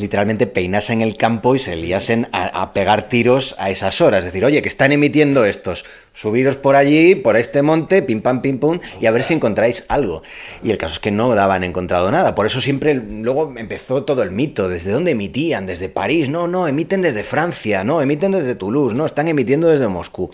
[0.01, 4.21] literalmente peinasen el campo y se liasen a, pegar tiros a esas horas.
[4.21, 8.43] Es decir, oye, que están emitiendo estos, subiros por allí, por este monte, pim pam
[8.43, 10.23] pim pum, y a ver si encontráis algo.
[10.63, 12.35] Y el caso es que no daban encontrado nada.
[12.35, 14.69] Por eso siempre luego empezó todo el mito.
[14.69, 15.67] ¿Desde dónde emitían?
[15.67, 16.29] ¿Desde París?
[16.29, 20.31] No, no, emiten desde Francia, no, emiten desde Toulouse, no, están emitiendo desde Moscú.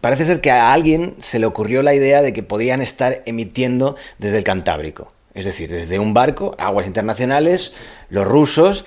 [0.00, 3.96] Parece ser que a alguien se le ocurrió la idea de que podrían estar emitiendo
[4.18, 5.12] desde el Cantábrico.
[5.34, 7.72] Es decir, desde un barco, aguas internacionales,
[8.10, 8.84] los rusos,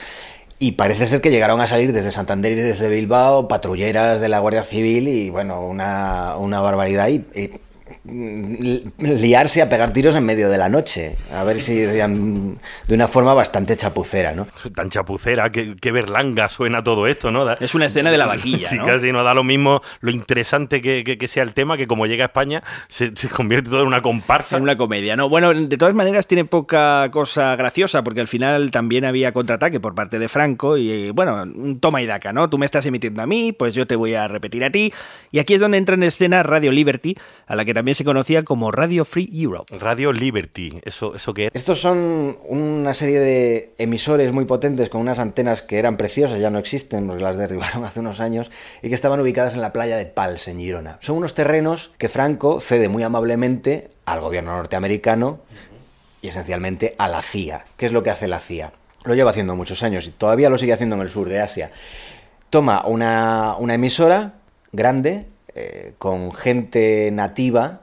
[0.57, 4.39] y parece ser que llegaron a salir desde Santander y desde Bilbao patrulleras de la
[4.39, 7.09] Guardia Civil y bueno, una, una barbaridad.
[7.09, 7.51] Y, y,
[8.97, 13.07] liarse a pegar tiros en medio de la noche, a ver si decían de una
[13.07, 14.47] forma bastante chapucera, ¿no?
[14.75, 17.45] Tan chapucera, que, que berlanga suena todo esto, ¿no?
[17.45, 18.85] Da- Es una escena de la vaquilla, Sí, ¿no?
[18.85, 22.05] casi no da lo mismo lo interesante que, que- que sea el tema, que como
[22.07, 24.57] llega a España se, se convierte todo en una comparsa.
[24.57, 25.29] En una comedia, ¿no?
[25.29, 29.95] Bueno, de todas maneras tiene poca cosa graciosa porque al final también había contraataque por
[29.95, 32.49] parte de Franco y, bueno, un toma y daca, ¿no?
[32.49, 34.91] Tú me estás emitiendo a mí, pues yo te voy a repetir a ti.
[35.31, 37.15] Y aquí es donde entra en escena Radio Liberty,
[37.47, 39.77] a la que también se conocía como Radio Free Europe.
[39.77, 41.51] Radio Liberty, ¿eso, eso qué es?
[41.53, 46.49] Estos son una serie de emisores muy potentes con unas antenas que eran preciosas, ya
[46.49, 48.49] no existen porque las derribaron hace unos años
[48.81, 50.97] y que estaban ubicadas en la playa de Pals, en Girona.
[51.01, 55.41] Son unos terrenos que Franco cede muy amablemente al gobierno norteamericano
[56.21, 57.65] y esencialmente a la CIA.
[57.77, 58.71] ¿Qué es lo que hace la CIA?
[59.03, 61.71] Lo lleva haciendo muchos años y todavía lo sigue haciendo en el sur de Asia.
[62.49, 64.35] Toma una, una emisora
[64.71, 67.81] grande eh, con gente nativa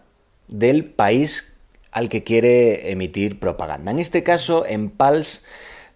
[0.48, 1.52] del país
[1.90, 3.90] al que quiere emitir propaganda.
[3.90, 5.44] En este caso, en Pals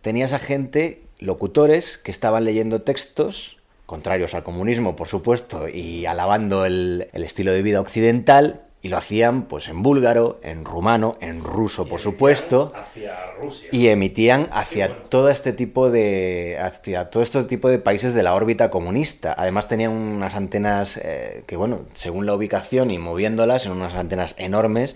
[0.01, 6.65] tenías a gente, locutores, que estaban leyendo textos, contrarios al comunismo, por supuesto, y alabando
[6.65, 11.43] el, el estilo de vida occidental, y lo hacían pues en búlgaro, en rumano, en
[11.43, 13.69] ruso, por supuesto, Hacia Rusia.
[13.73, 18.33] y emitían hacia todo este tipo de hacia todo este tipo de países de la
[18.35, 19.35] órbita comunista.
[19.37, 24.37] Además tenían unas antenas eh, que bueno, según la ubicación y moviéndolas, eran unas antenas
[24.39, 24.95] enormes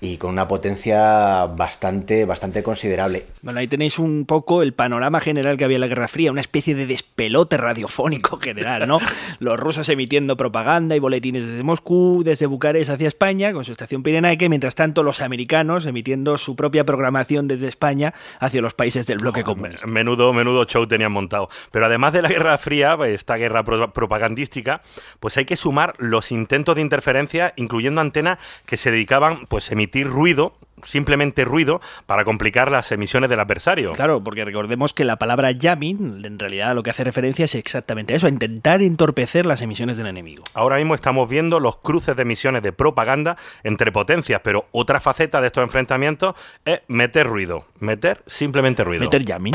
[0.00, 3.26] y con una potencia bastante bastante considerable.
[3.42, 6.40] Bueno, ahí tenéis un poco el panorama general que había en la Guerra Fría, una
[6.40, 8.98] especie de despelote radiofónico general, ¿no?
[9.38, 14.02] Los rusos emitiendo propaganda y boletines desde Moscú, desde Bucarest hacia España, con su estación
[14.02, 19.06] Pirenaica, y mientras tanto los americanos emitiendo su propia programación desde España hacia los países
[19.06, 19.86] del bloque comunista.
[19.86, 21.48] Menudo, menudo show tenían montado.
[21.70, 24.82] Pero además de la Guerra Fría, pues, esta guerra pro- propagandística,
[25.20, 29.72] pues hay que sumar los intentos de interferencia, incluyendo antenas que se dedicaban pues, a
[29.72, 33.92] emitir ruido, simplemente ruido, para complicar las emisiones del adversario.
[33.92, 38.12] Claro, porque recordemos que la palabra jamming en realidad lo que hace referencia es exactamente
[38.12, 40.44] a eso, a intentar entorpecer las emisiones del enemigo.
[40.54, 45.40] Ahora mismo estamos viendo los cruces de emisiones de propaganda entre potencias, pero otra faceta
[45.40, 47.66] de estos enfrentamientos es meter ruido.
[47.80, 49.04] Meter simplemente ruido.
[49.04, 49.54] Meter jamming.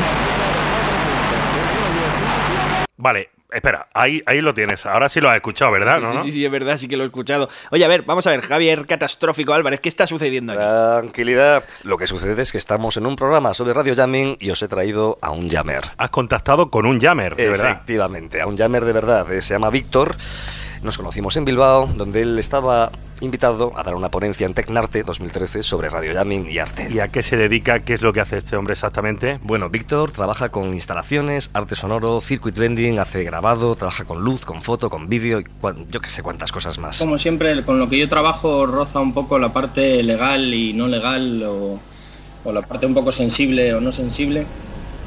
[2.96, 4.86] Vale, espera, ahí, ahí lo tienes.
[4.86, 6.00] Ahora sí lo has escuchado, ¿verdad?
[6.00, 6.22] ¿No, sí, no?
[6.24, 7.48] sí, sí, es verdad, sí que lo he escuchado.
[7.70, 10.60] Oye, a ver, vamos a ver, Javier Catastrófico Álvarez, ¿qué está sucediendo aquí?
[10.62, 11.64] Tranquilidad.
[11.84, 14.68] Lo que sucede es que estamos en un programa sobre radio jamming y os he
[14.68, 15.82] traído a un jammer.
[15.98, 17.70] Has contactado con un jammer, de verdad.
[17.70, 19.30] Efectivamente, a un jammer de verdad.
[19.32, 20.14] Eh, Se llama Víctor.
[20.82, 22.90] Nos conocimos en Bilbao, donde él estaba
[23.20, 26.88] invitado a dar una ponencia en Tecnarte 2013 sobre radio jamming y arte.
[26.92, 27.84] ¿Y a qué se dedica?
[27.84, 29.38] ¿Qué es lo que hace este hombre exactamente?
[29.42, 34.60] Bueno, Víctor trabaja con instalaciones, arte sonoro, circuit bending, hace grabado, trabaja con luz, con
[34.60, 35.44] foto, con vídeo y
[35.88, 36.98] yo qué sé cuántas cosas más.
[36.98, 40.88] Como siempre, con lo que yo trabajo roza un poco la parte legal y no
[40.88, 41.78] legal o,
[42.42, 44.46] o la parte un poco sensible o no sensible.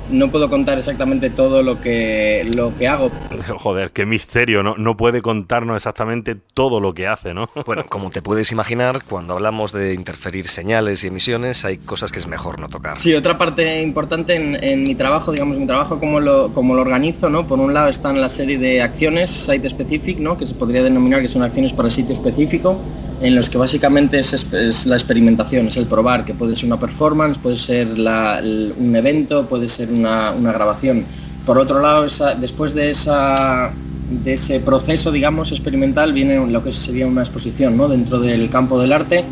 [0.09, 3.09] No puedo contar exactamente todo lo que, lo que hago.
[3.57, 4.75] Joder, qué misterio, ¿no?
[4.77, 7.49] No puede contarnos exactamente todo lo que hace, ¿no?
[7.65, 12.19] Bueno, como te puedes imaginar, cuando hablamos de interferir señales y emisiones, hay cosas que
[12.19, 12.99] es mejor no tocar.
[12.99, 16.81] Sí, otra parte importante en, en mi trabajo, digamos, mi trabajo como lo, como lo
[16.81, 17.47] organizo, ¿no?
[17.47, 20.37] Por un lado están la serie de acciones, site specific, ¿no?
[20.37, 22.79] Que se podría denominar que son acciones para sitio específico,
[23.27, 27.37] en los que básicamente es, la experimentación, es el probar, que puede ser una performance,
[27.37, 31.05] puede ser un evento, puede ser una, grabación.
[31.45, 32.05] Por otro lado,
[32.39, 37.87] después de ese proceso, digamos, experimental, viene lo que sería una exposición ¿no?
[37.87, 39.25] dentro del campo del arte,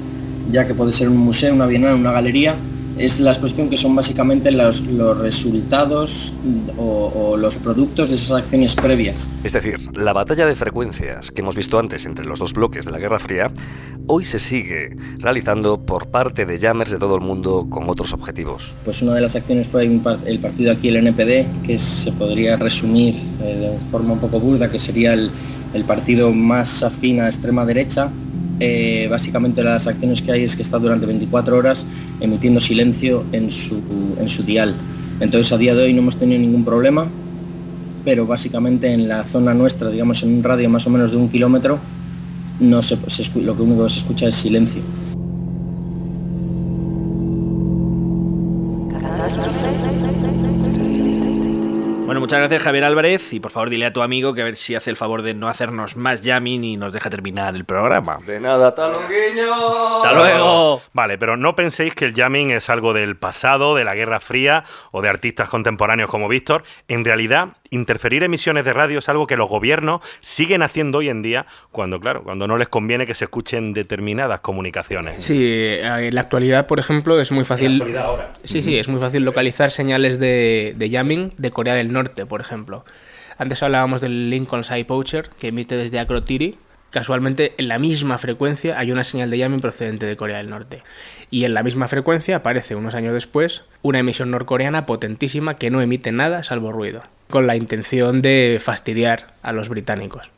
[0.52, 2.56] ya que puede ser un museo, una bienal, una galería.
[2.98, 6.34] Es la exposición que son básicamente los, los resultados
[6.78, 9.30] o, o los productos de esas acciones previas.
[9.44, 12.92] Es decir, la batalla de frecuencias que hemos visto antes entre los dos bloques de
[12.92, 13.52] la Guerra Fría,
[14.08, 18.76] hoy se sigue realizando por parte de jammers de todo el mundo con otros objetivos.
[18.86, 23.16] Pues una de las acciones fue el partido aquí, el NPD, que se podría resumir
[23.42, 25.32] eh, de forma un poco burda, que sería el,
[25.74, 28.12] el partido más afín a extrema derecha.
[28.66, 31.86] Eh, básicamente las acciones que hay es que está durante 24 horas
[32.22, 33.82] emitiendo silencio en su,
[34.18, 34.74] en su dial.
[35.20, 37.10] Entonces a día de hoy no hemos tenido ningún problema,
[38.06, 41.28] pero básicamente en la zona nuestra, digamos en un radio más o menos de un
[41.28, 41.78] kilómetro,
[42.62, 44.82] no se, se lo que único que se escucha es silencio.
[52.34, 54.74] Muchas gracias Javier Álvarez y por favor dile a tu amigo que a ver si
[54.74, 58.18] hace el favor de no hacernos más jamming y nos deja terminar el programa.
[58.26, 59.98] De nada, hasta luego.
[59.98, 60.82] Hasta luego.
[60.94, 64.64] Vale, pero no penséis que el jamming es algo del pasado, de la Guerra Fría
[64.92, 66.64] o de artistas contemporáneos como Víctor.
[66.88, 71.22] En realidad, interferir emisiones de radio es algo que los gobiernos siguen haciendo hoy en
[71.22, 75.24] día cuando, claro, cuando no les conviene que se escuchen determinadas comunicaciones.
[75.24, 77.74] Sí, eh, en la actualidad, por ejemplo, es muy fácil.
[77.74, 78.34] actualidad ahora.
[78.44, 82.42] Sí, sí, es muy fácil localizar señales de, de jamming de Corea del Norte, por
[82.42, 82.86] ejemplo.
[83.38, 86.58] Antes hablábamos del Lincoln Side Poacher, que emite desde Akrotiri.
[86.92, 90.84] Casualmente, en la misma frecuencia hay una señal de jamming procedente de Corea del Norte.
[91.32, 95.82] Y en la misma frecuencia aparece unos años después una emisión norcoreana potentísima que no
[95.82, 100.30] emite nada salvo ruido, con la intención de fastidiar a los británicos.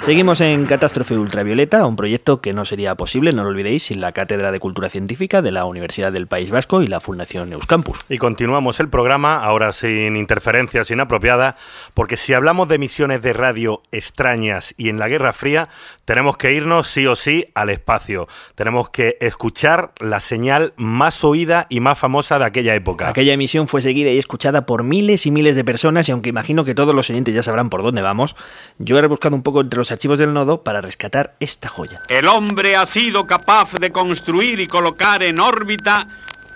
[0.00, 4.12] Seguimos en Catástrofe Ultravioleta, un proyecto que no sería posible, no lo olvidéis, sin la
[4.12, 7.98] Cátedra de Cultura Científica de la Universidad del País Vasco y la Fundación Euskampus.
[8.08, 11.56] Y continuamos el programa, ahora sin interferencias inapropiadas,
[11.94, 15.68] porque si hablamos de emisiones de radio extrañas y en la Guerra Fría,
[16.04, 18.28] tenemos que irnos sí o sí al espacio.
[18.54, 23.08] Tenemos que escuchar la señal más oída y más famosa de aquella época.
[23.08, 26.64] Aquella emisión fue seguida y escuchada por miles y miles de personas y aunque imagino
[26.64, 28.36] que todos los oyentes ya por dónde vamos,
[28.78, 32.02] yo he rebuscado un poco entre los archivos del nodo para rescatar esta joya.
[32.08, 36.06] El hombre ha sido capaz de construir y colocar en órbita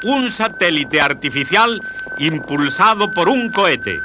[0.05, 1.81] un satélite artificial
[2.19, 3.99] impulsado por un cohete.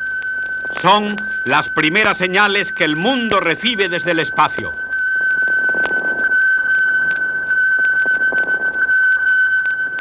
[0.82, 4.72] Son las primeras señales que el mundo recibe desde el espacio.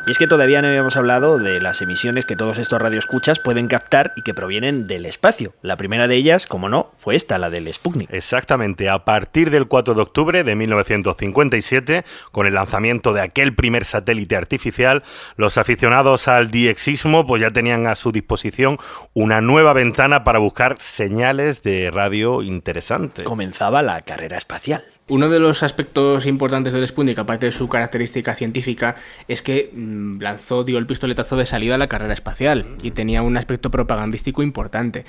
[0.07, 3.69] Y es que todavía no habíamos hablado de las emisiones que todos estos radioescuchas pueden
[3.69, 5.55] captar y que provienen del espacio.
[5.63, 8.13] La primera de ellas, como no, fue esta, la del Sputnik.
[8.13, 13.87] Exactamente, a partir del 4 de octubre de 1957, con el lanzamiento de aquel primer
[13.87, 15.03] satélite artificial,
[15.37, 18.77] los aficionados al diexismo pues ya tenían a su disposición
[19.15, 23.25] una nueva ventana para buscar señales de radio interesantes.
[23.25, 24.83] Comenzaba la carrera espacial.
[25.07, 28.97] Uno de los aspectos importantes del Sputnik, aparte de su característica científica,
[29.29, 33.21] es que mm, lanzó, dio el pistoletazo de salida a la carrera espacial y tenía
[33.21, 35.05] un aspecto propagandístico importante.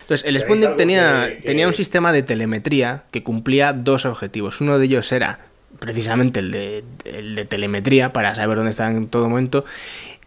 [0.00, 4.60] Entonces, el ¿Tenéis Sputnik tenía, que- tenía un sistema de telemetría que cumplía dos objetivos.
[4.60, 5.38] Uno de ellos era
[5.78, 9.64] precisamente el de, el de telemetría para saber dónde está en todo momento.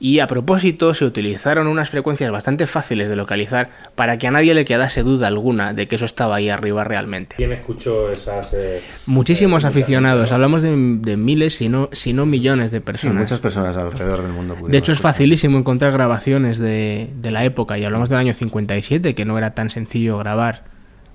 [0.03, 4.55] Y a propósito, se utilizaron unas frecuencias bastante fáciles de localizar para que a nadie
[4.55, 7.35] le quedase duda alguna de que eso estaba ahí arriba realmente.
[7.35, 8.51] ¿Quién escuchó esas...
[8.53, 12.83] eh, Muchísimos eh, aficionados, hablamos de, de miles, si no, si no millones de Sí,
[12.83, 13.17] personas.
[13.19, 17.77] muchas personas alrededor del mundo de hecho, es facilísimo encontrar grabaciones de, de la época,
[17.77, 20.63] y hablamos del año 57, que no era tan sencillo grabar,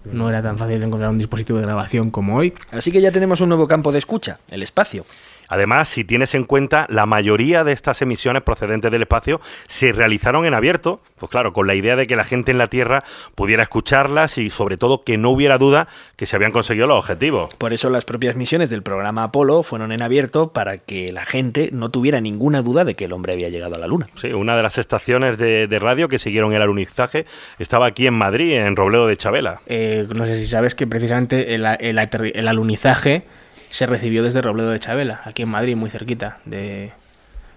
[0.05, 2.55] no era tan fácil encontrar un dispositivo de grabación como hoy.
[2.70, 5.05] Así que ya tenemos un nuevo campo de escucha, el espacio.
[5.48, 10.46] Además, si tienes en cuenta, la mayoría de estas emisiones procedentes del espacio se realizaron
[10.46, 13.04] en abierto, pues claro, con la idea de que la gente en la Tierra
[13.35, 17.54] pudiera escucharlas y sobre todo que no hubiera duda que se habían conseguido los objetivos.
[17.54, 21.70] Por eso las propias misiones del programa Apolo fueron en abierto para que la gente
[21.72, 24.09] no tuviera ninguna duda de que el hombre había llegado a la Luna.
[24.14, 27.26] Sí, una de las estaciones de, de radio que siguieron el alunizaje
[27.59, 29.61] estaba aquí en Madrid, en Robledo de Chabela.
[29.66, 33.24] Eh, no sé si sabes que precisamente el, el aterri- el alunizaje
[33.70, 36.92] se recibió desde Robledo de Chabela, aquí en Madrid, muy cerquita de...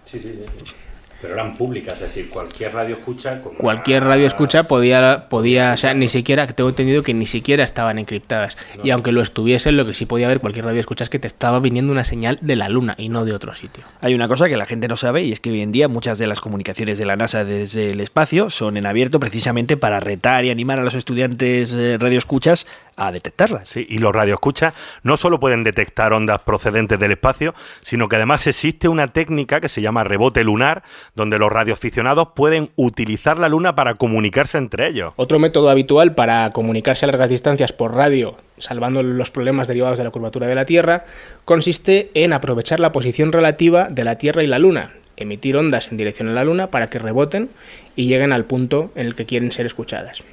[0.04, 0.74] Sí, sí, sí.
[1.22, 5.78] Pero eran públicas, es decir, cualquier radio escucha con Cualquier radio escucha podía, podía, o
[5.78, 8.56] sea, ni siquiera, tengo entendido que ni siquiera estaban encriptadas.
[8.86, 11.28] Y aunque lo estuviesen, lo que sí podía haber cualquier radio escucha es que te
[11.28, 13.84] estaba viniendo una señal de la luna y no de otro sitio.
[14.00, 16.20] Hay una cosa que la gente no sabe y es que hoy en día muchas
[16.20, 20.46] de las comunicaciones de la NASA desde el espacio son en abierto precisamente para retar
[20.46, 22.66] y animar a los estudiantes eh, radioescuchas
[23.00, 23.68] a detectarlas.
[23.68, 24.74] Sí, y los radioescuchas
[25.04, 29.70] no solo pueden detectar ondas procedentes del espacio, sino que además existe una técnica que
[29.70, 30.84] se llama rebote lunar,
[31.16, 35.14] donde los radioaficionados pueden utilizar la luna para comunicarse entre ellos.
[35.16, 40.04] Otro método habitual para comunicarse a largas distancias por radio, salvando los problemas derivados de
[40.04, 41.06] la curvatura de la Tierra,
[41.46, 45.98] consiste en aprovechar la posición relativa de la Tierra y la Luna, emitir ondas en
[45.98, 47.50] dirección a la Luna para que reboten
[47.96, 50.24] y lleguen al punto en el que quieren ser escuchadas.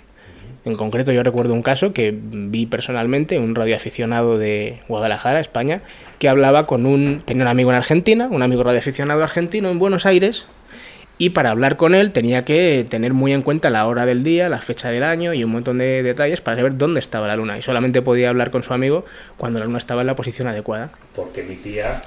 [0.66, 5.80] En concreto, yo recuerdo un caso que vi personalmente, un radioaficionado de Guadalajara, España,
[6.18, 7.22] que hablaba con un.
[7.24, 10.48] tenía un amigo en Argentina, un amigo radioaficionado argentino en Buenos Aires,
[11.18, 14.48] y para hablar con él tenía que tener muy en cuenta la hora del día,
[14.48, 17.56] la fecha del año y un montón de detalles para saber dónde estaba la luna.
[17.56, 19.04] Y solamente podía hablar con su amigo
[19.36, 20.90] cuando la luna estaba en la posición adecuada.
[21.14, 22.00] Porque emitía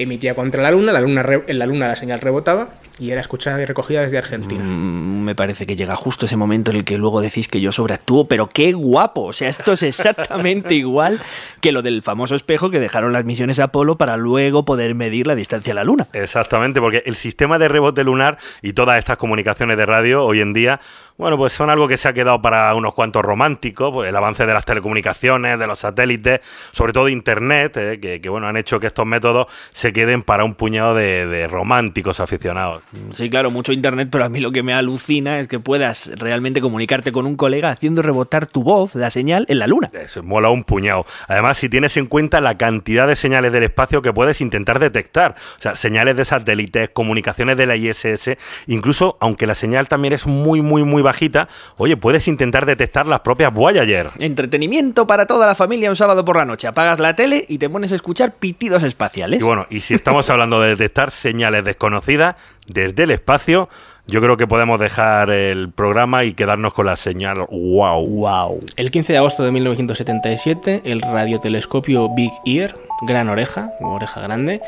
[0.00, 2.70] Emitía contra la luna, la luna la luna la señal rebotaba
[3.00, 4.62] y era escuchada y recogida desde Argentina.
[4.62, 7.72] Mm, me parece que llega justo ese momento en el que luego decís que yo
[7.72, 9.24] sobreactúo, pero qué guapo.
[9.24, 11.20] O sea, esto es exactamente igual
[11.60, 15.34] que lo del famoso espejo que dejaron las misiones Apolo para luego poder medir la
[15.34, 16.08] distancia a la Luna.
[16.12, 20.52] Exactamente, porque el sistema de rebote lunar y todas estas comunicaciones de radio hoy en
[20.52, 20.80] día,
[21.20, 24.46] bueno, pues son algo que se ha quedado para unos cuantos románticos, pues el avance
[24.46, 26.40] de las telecomunicaciones, de los satélites,
[26.72, 30.44] sobre todo Internet, eh, que, que, bueno, han hecho que estos métodos se queden para
[30.44, 32.82] un puñado de, de románticos aficionados.
[33.12, 36.60] Sí, claro, mucho internet, pero a mí lo que me alucina es que puedas realmente
[36.60, 39.90] comunicarte con un colega haciendo rebotar tu voz, la señal, en la luna.
[39.92, 41.04] Eso mola un puñado.
[41.28, 45.36] Además, si tienes en cuenta la cantidad de señales del espacio que puedes intentar detectar,
[45.58, 50.26] o sea, señales de satélites, comunicaciones de la ISS, incluso aunque la señal también es
[50.26, 54.10] muy, muy, muy bajita, oye, puedes intentar detectar las propias Voyager.
[54.18, 56.68] Entretenimiento para toda la familia un sábado por la noche.
[56.68, 59.40] Apagas la tele y te pones a escuchar pitidos espaciales.
[59.40, 62.36] Y bueno, y si estamos hablando de detectar señales desconocidas
[62.66, 63.68] desde el espacio,
[64.06, 68.06] yo creo que podemos dejar el programa y quedarnos con la señal wow.
[68.06, 68.60] Wow.
[68.76, 74.60] El 15 de agosto de 1977, el radiotelescopio Big Ear, gran oreja, oreja grande,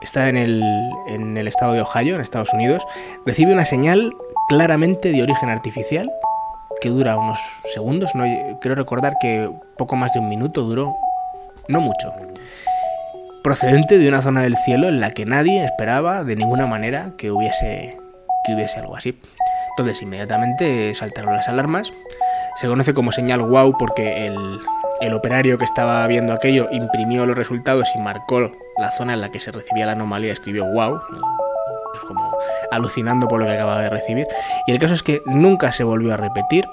[0.00, 0.62] está en el,
[1.08, 2.82] en el estado de Ohio, en Estados Unidos,
[3.26, 4.14] recibe una señal
[4.48, 6.10] claramente de origen artificial
[6.80, 7.38] que dura unos
[7.74, 8.24] segundos, no,
[8.60, 10.94] creo recordar que poco más de un minuto duró,
[11.68, 12.12] no mucho,
[13.42, 17.30] procedente de una zona del cielo en la que nadie esperaba de ninguna manera que
[17.30, 17.96] hubiese,
[18.44, 19.20] que hubiese algo así.
[19.70, 21.92] Entonces inmediatamente saltaron las alarmas,
[22.56, 24.60] se conoce como señal wow porque el,
[25.00, 29.30] el operario que estaba viendo aquello imprimió los resultados y marcó la zona en la
[29.30, 31.00] que se recibía la anomalía, escribió wow,
[31.92, 32.36] pues como
[32.70, 34.26] alucinando por lo que acababa de recibir.
[34.66, 36.64] Y el caso es que nunca se volvió a repetir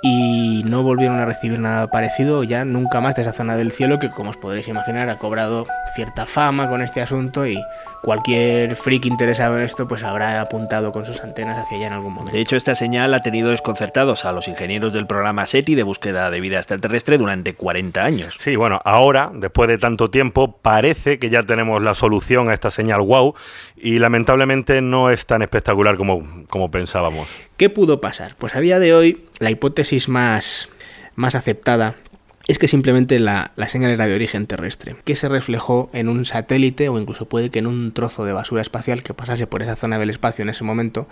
[0.00, 3.98] y no volvieron a recibir nada parecido ya nunca más de esa zona del cielo
[3.98, 5.66] que como os podréis imaginar ha cobrado
[5.96, 7.60] cierta fama con este asunto y
[8.02, 12.14] cualquier freak interesado en esto pues habrá apuntado con sus antenas hacia allá en algún
[12.14, 12.34] momento.
[12.34, 16.30] De hecho, esta señal ha tenido desconcertados a los ingenieros del programa SETI de búsqueda
[16.30, 18.38] de vida extraterrestre durante 40 años.
[18.40, 22.70] Sí, bueno, ahora, después de tanto tiempo, parece que ya tenemos la solución a esta
[22.70, 23.34] señal wow
[23.76, 27.28] y lamentablemente no es tan espectacular como, como pensábamos.
[27.56, 28.36] ¿Qué pudo pasar?
[28.38, 30.68] Pues a día de hoy la hipótesis más,
[31.14, 31.96] más aceptada
[32.48, 36.24] es que simplemente la, la, señal era de origen terrestre, que se reflejó en un
[36.24, 39.76] satélite o incluso puede que en un trozo de basura espacial que pasase por esa
[39.76, 41.06] zona del espacio en ese momento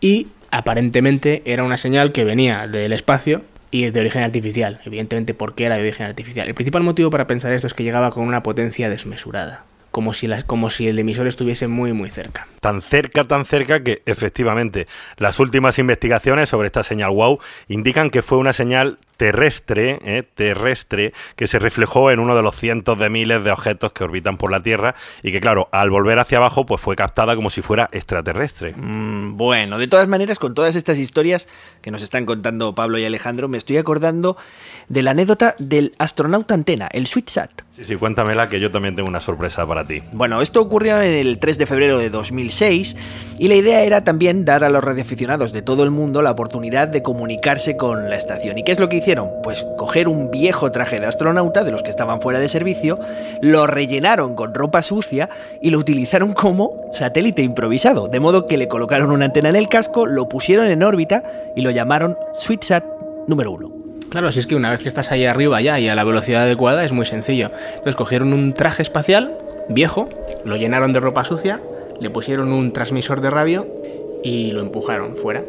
[0.00, 5.64] y aparentemente era una señal que venía del espacio y de origen artificial, evidentemente porque
[5.64, 6.48] era de origen artificial.
[6.48, 10.26] El principal motivo para pensar esto es que llegaba con una potencia desmesurada como si,
[10.26, 12.48] las, como si el emisor estuviese muy muy cerca.
[12.60, 18.22] Tan cerca, tan cerca que efectivamente las últimas investigaciones sobre esta señal WOW indican que
[18.22, 23.08] fue una señal terrestre, eh, terrestre, que se reflejó en uno de los cientos de
[23.08, 26.66] miles de objetos que orbitan por la Tierra y que, claro, al volver hacia abajo,
[26.66, 28.74] pues fue captada como si fuera extraterrestre.
[28.74, 31.46] Mm, bueno, de todas maneras, con todas estas historias
[31.82, 34.36] que nos están contando Pablo y Alejandro, me estoy acordando
[34.88, 37.62] de la anécdota del astronauta antena, el SweetSat.
[37.76, 40.02] Sí, sí, cuéntamela que yo también tengo una sorpresa para ti.
[40.12, 42.96] Bueno, esto ocurrió en el 3 de febrero de 2006
[43.38, 46.88] y la idea era también dar a los radioaficionados de todo el mundo la oportunidad
[46.88, 48.58] de comunicarse con la estación.
[48.58, 49.11] ¿Y qué es lo que hicieron?
[49.42, 52.98] Pues coger un viejo traje de astronauta, de los que estaban fuera de servicio,
[53.40, 55.28] lo rellenaron con ropa sucia
[55.60, 59.68] y lo utilizaron como satélite improvisado, de modo que le colocaron una antena en el
[59.68, 61.22] casco, lo pusieron en órbita
[61.54, 62.84] y lo llamaron SweetSat
[63.26, 63.70] número 1.
[64.10, 66.42] Claro, si es que una vez que estás ahí arriba ya y a la velocidad
[66.42, 67.50] adecuada es muy sencillo.
[67.70, 69.38] Entonces cogieron un traje espacial
[69.68, 70.08] viejo,
[70.44, 71.60] lo llenaron de ropa sucia,
[72.00, 73.66] le pusieron un transmisor de radio
[74.22, 75.42] y lo empujaron fuera.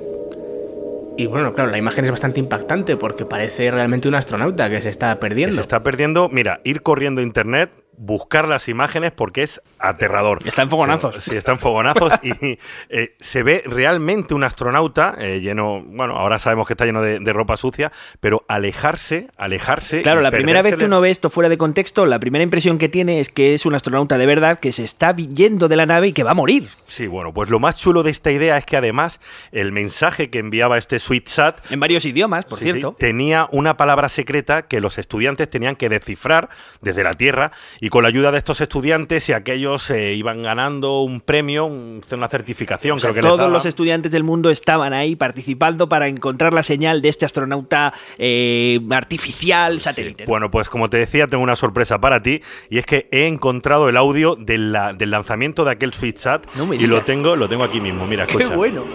[1.15, 4.89] Y bueno, claro, la imagen es bastante impactante porque parece realmente un astronauta que se
[4.89, 5.55] está perdiendo.
[5.55, 10.39] Se está perdiendo, mira, ir corriendo internet, buscar las imágenes porque es aterrador.
[10.45, 11.15] Está en fogonazos.
[11.23, 12.57] Sí, está en fogonazos y
[12.89, 17.19] eh, se ve realmente un astronauta eh, lleno, bueno, ahora sabemos que está lleno de,
[17.19, 20.01] de ropa sucia, pero alejarse, alejarse.
[20.01, 22.89] Claro, la primera vez que uno ve esto fuera de contexto, la primera impresión que
[22.89, 26.07] tiene es que es un astronauta de verdad que se está yendo de la nave
[26.07, 26.69] y que va a morir.
[26.87, 29.19] Sí, bueno, pues lo más chulo de esta idea es que además
[29.51, 32.95] el mensaje que enviaba este SweetSat En varios idiomas, por Sí, sí, cierto.
[32.97, 36.49] tenía una palabra secreta que los estudiantes tenían que descifrar
[36.81, 37.51] desde la Tierra
[37.85, 42.01] y con la ayuda de estos estudiantes y aquellos eh, iban ganando un premio, un-
[42.13, 43.51] una certificación, O sea, creo que les todos daban.
[43.53, 48.79] los estudiantes del mundo estaban ahí participando para encontrar la señal de este astronauta eh,
[48.89, 50.25] artificial satélite.
[50.25, 53.89] Bueno, pues como te decía, tengo una sorpresa para ti y es que he encontrado
[53.89, 57.65] el audio de la- del lanzamiento de aquel SweetSat me y lo tengo, lo tengo
[57.65, 58.07] aquí mismo.
[58.07, 58.55] Mira, ¡Qué escucha.
[58.55, 58.85] bueno!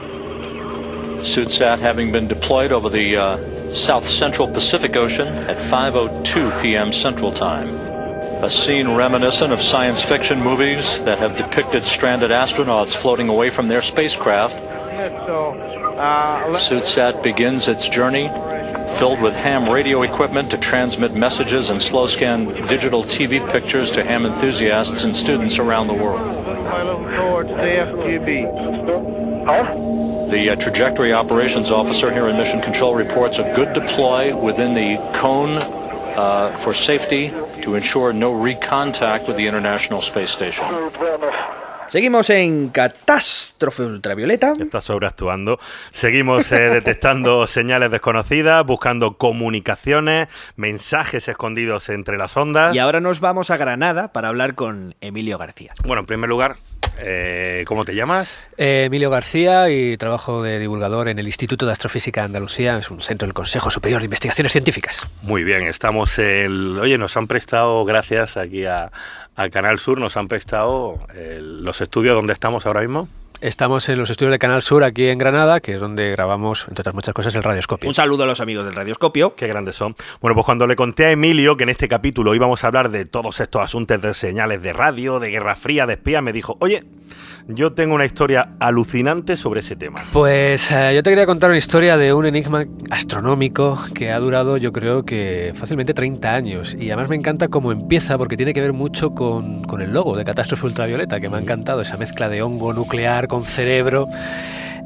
[1.22, 3.36] SUTSAT having been deployed over the uh,
[3.74, 6.90] south central Pacific Ocean at 5:02 p.m.
[6.92, 7.66] Central Time.
[8.40, 13.66] A scene reminiscent of science fiction movies that have depicted stranded astronauts floating away from
[13.66, 14.54] their spacecraft.
[16.56, 18.28] SUTSAT begins its journey
[18.98, 24.04] filled with ham radio equipment to transmit messages and slow scan digital TV pictures to
[24.04, 26.20] ham enthusiasts and students around the world.
[30.30, 34.96] The uh, trajectory operations officer here in Mission Control reports a good deploy within the
[35.18, 35.58] cone
[36.16, 37.32] uh, for safety
[37.62, 40.66] to ensure no recontact with the International Space Station.
[41.88, 44.52] Seguimos en Catástrofe Ultravioleta.
[44.60, 45.58] Está sobreactuando.
[45.90, 52.74] Seguimos eh, detectando señales desconocidas, buscando comunicaciones, mensajes escondidos entre las ondas.
[52.74, 55.72] Y ahora nos vamos a Granada para hablar con Emilio García.
[55.86, 56.56] Bueno, en primer lugar,
[57.00, 58.36] eh, ¿cómo te llamas?
[58.56, 62.90] Eh, Emilio García y trabajo de divulgador en el Instituto de Astrofísica de Andalucía, es
[62.90, 65.06] un centro del Consejo Superior de Investigaciones Científicas.
[65.22, 66.78] Muy bien, estamos el...
[66.80, 68.90] Oye, nos han prestado, gracias aquí a,
[69.36, 73.08] a Canal Sur, nos han prestado los estudios donde estamos ahora mismo.
[73.40, 76.80] Estamos en los estudios de Canal Sur aquí en Granada, que es donde grabamos, entre
[76.80, 77.88] otras muchas cosas, el radioscopio.
[77.88, 79.36] Un saludo a los amigos del Radioscopio.
[79.36, 79.94] Qué grandes son.
[80.20, 83.04] Bueno, pues cuando le conté a Emilio que en este capítulo íbamos a hablar de
[83.04, 86.82] todos estos asuntos de señales de radio, de Guerra Fría, de espías, me dijo, oye,
[87.48, 90.04] yo tengo una historia alucinante sobre ese tema.
[90.12, 94.58] Pues eh, yo te quería contar una historia de un enigma astronómico que ha durado
[94.58, 98.60] yo creo que fácilmente 30 años y además me encanta cómo empieza porque tiene que
[98.60, 102.28] ver mucho con, con el logo de Catástrofe Ultravioleta que me ha encantado, esa mezcla
[102.28, 104.08] de hongo nuclear con cerebro.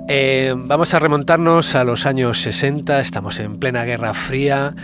[0.09, 4.75] Eh, vamos a remontarnos a los años 60, estamos en plena Guerra Fría.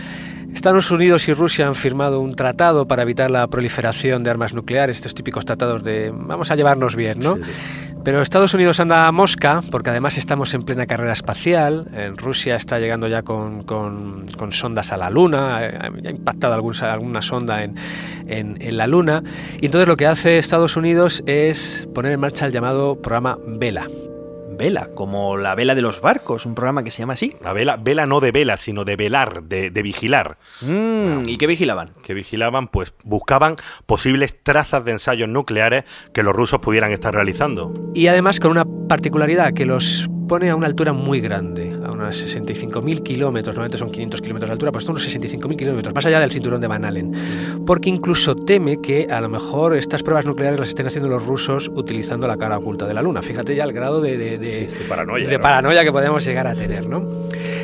[0.53, 4.97] Estados Unidos y Rusia han firmado un tratado para evitar la proliferación de armas nucleares,
[4.97, 7.37] estos típicos tratados de vamos a llevarnos bien, ¿no?
[8.03, 11.87] Pero Estados Unidos anda a mosca, porque además estamos en plena carrera espacial.
[11.93, 16.53] En Rusia está llegando ya con, con- con sondas a la Luna, ha, ha impactado
[16.53, 17.75] algún- alguna sonda en,
[18.27, 19.21] en- en la Luna.
[19.61, 23.85] Y entonces lo que hace Estados Unidos es poner en marcha el llamado programa Vela.
[24.59, 27.33] Vela, como la vela de los barcos, un programa que se llama así.
[27.41, 30.37] La vela, vela no de vela, sino de velar, de, de vigilar.
[30.59, 31.91] Mm, ¿Y qué vigilaban?
[32.03, 33.55] Que vigilaban, pues buscaban
[33.85, 37.73] posibles trazas de ensayos nucleares que los rusos pudieran estar realizando.
[37.93, 41.68] Y además con una particularidad que los pone a una altura muy grande,
[42.01, 46.05] unos 65.000 kilómetros, normalmente son 500 kilómetros de altura, pues son unos 65.000 kilómetros, más
[46.05, 47.13] allá del cinturón de Van Allen.
[47.65, 51.69] Porque incluso teme que a lo mejor estas pruebas nucleares las estén haciendo los rusos
[51.73, 53.21] utilizando la cara oculta de la Luna.
[53.21, 55.27] Fíjate ya el grado de, de- de- de paranoia.
[55.27, 55.41] de ¿no?
[55.41, 57.03] paranoia que podemos llegar a tener, ¿no?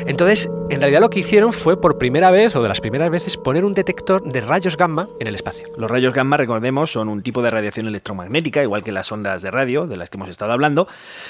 [0.06, 3.36] Entonces, en realidad lo que hicieron fue por primera vez, o de las primeras veces,
[3.36, 5.66] poner un detector de rayos gamma en el espacio.
[5.76, 9.50] Los rayos gamma, recordemos, son un tipo de radiación electromagnética, igual que las ondas de
[9.50, 10.86] radio, de las que hemos estado hablando,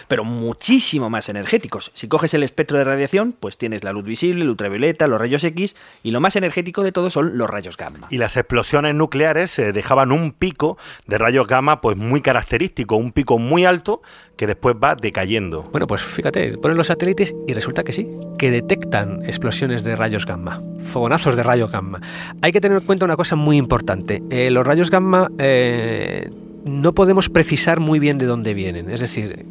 [0.09, 1.91] pero muchísimo más energéticos.
[1.95, 2.96] Si coges el espectro de radiación,
[3.41, 6.93] pues tienes la luz visible, el ultravioleta, los rayos X, y lo más energético de
[6.93, 8.09] todo son los rayos gamma.
[8.11, 13.13] Y las explosiones nucleares eh, dejaban un pico de rayos gamma pues muy característico, un
[13.13, 14.03] pico muy alto
[14.37, 15.63] que después va decayendo.
[15.73, 18.07] Bueno, pues fíjate, ponen los satélites y resulta que sí,
[18.39, 22.01] que detectan explosiones de rayos gamma, fogonazos de rayos gamma.
[22.43, 24.23] Hay que tener en cuenta una cosa muy importante.
[24.31, 26.31] Eh, los rayos gamma eh,
[26.67, 28.91] no podemos precisar muy bien de dónde vienen.
[28.91, 29.47] Es decir,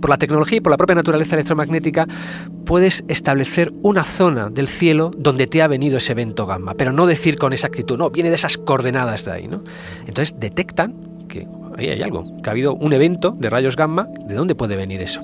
[0.00, 2.06] por la tecnología y por la propia naturaleza electromagnética
[2.64, 7.06] puedes establecer una zona del cielo donde te ha venido ese evento gamma, pero no
[7.06, 9.62] decir con exactitud, no, viene de esas coordenadas de ahí, ¿no?
[10.06, 10.94] Entonces detectan
[11.28, 11.46] que
[11.76, 15.02] ahí hay algo, que ha habido un evento de rayos gamma, ¿de dónde puede venir
[15.02, 15.20] eso?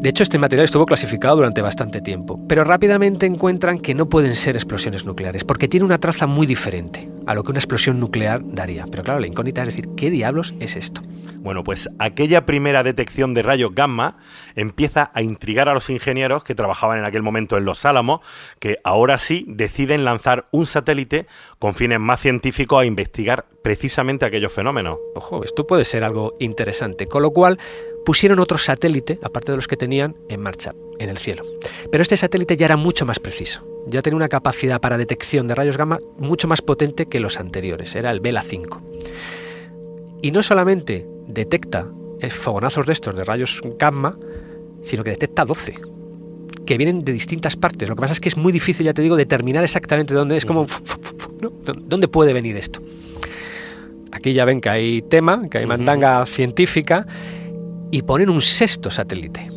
[0.00, 4.36] De hecho, este material estuvo clasificado durante bastante tiempo, pero rápidamente encuentran que no pueden
[4.36, 7.08] ser explosiones nucleares, porque tiene una traza muy diferente.
[7.26, 8.86] a lo que una explosión nuclear daría.
[8.90, 11.02] Pero claro, la incógnita es decir, ¿qué diablos es esto?
[11.40, 14.16] Bueno, pues aquella primera detección de rayos gamma
[14.54, 18.20] empieza a intrigar a los ingenieros que trabajaban en aquel momento en Los Álamos,
[18.60, 21.26] que ahora sí deciden lanzar un satélite
[21.58, 24.98] con fines más científicos a investigar precisamente aquellos fenómenos.
[25.14, 27.06] Ojo, esto puede ser algo interesante.
[27.06, 27.58] Con lo cual
[28.06, 31.42] pusieron otro satélite, aparte de los que tenían, en marcha, en el cielo.
[31.90, 33.62] Pero este satélite ya era mucho más preciso.
[33.86, 37.94] Ya tenía una capacidad para detección de rayos gamma mucho más potente que los anteriores.
[37.94, 38.82] Era el Vela 5.
[40.22, 41.88] Y no solamente detecta
[42.30, 44.18] fogonazos de estos de rayos gamma,
[44.82, 45.74] sino que detecta 12
[46.66, 47.88] que vienen de distintas partes.
[47.88, 50.44] Lo que pasa es que es muy difícil, ya te digo, determinar exactamente dónde es,
[50.44, 50.66] como,
[51.40, 51.50] ¿no?
[51.64, 52.82] ¿dónde puede venir esto?
[54.12, 57.06] Aquí ya ven que hay tema, que hay mandanga científica,
[57.90, 59.48] y ponen un sexto satélite.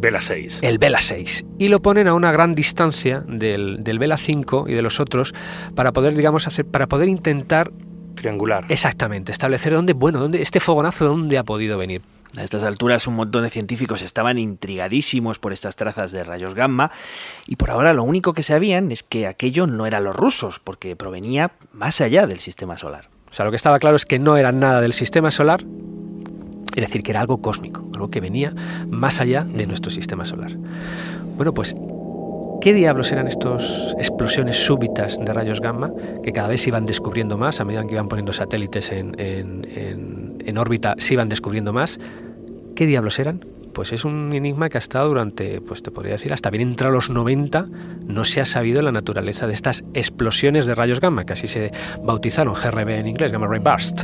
[0.00, 0.60] Vela 6.
[0.62, 1.44] El Vela 6.
[1.58, 5.34] Y lo ponen a una gran distancia del, del Vela 5 y de los otros
[5.74, 7.70] para poder, digamos, hacer, para poder intentar
[8.14, 8.64] triangular.
[8.68, 12.02] Exactamente, establecer dónde, bueno, dónde este fogonazo dónde ha podido venir.
[12.36, 16.92] A estas alturas un montón de científicos estaban intrigadísimos por estas trazas de rayos gamma
[17.46, 20.94] y por ahora lo único que sabían es que aquello no eran los rusos porque
[20.94, 23.08] provenía más allá del sistema solar.
[23.30, 25.64] O sea, lo que estaba claro es que no era nada del sistema solar,
[26.74, 28.54] es decir, que era algo cósmico, algo que venía
[28.88, 30.56] más allá de nuestro sistema solar.
[31.36, 31.74] Bueno, pues
[32.60, 35.90] ¿Qué diablos eran estas explosiones súbitas de rayos gamma
[36.22, 40.58] que cada vez se iban descubriendo más a medida que iban poniendo satélites en, en,
[40.58, 41.98] órbita, se iban descubriendo más?
[42.76, 43.46] ¿Qué diablos eran?
[43.80, 46.92] Pues es un enigma que ha estado durante, pues te podría decir, hasta bien entrado
[46.92, 47.66] los 90,
[48.06, 51.72] no se ha sabido la naturaleza de estas explosiones de rayos gamma, que así se
[52.02, 54.02] bautizaron, GRB en inglés, Gamma Ray Burst,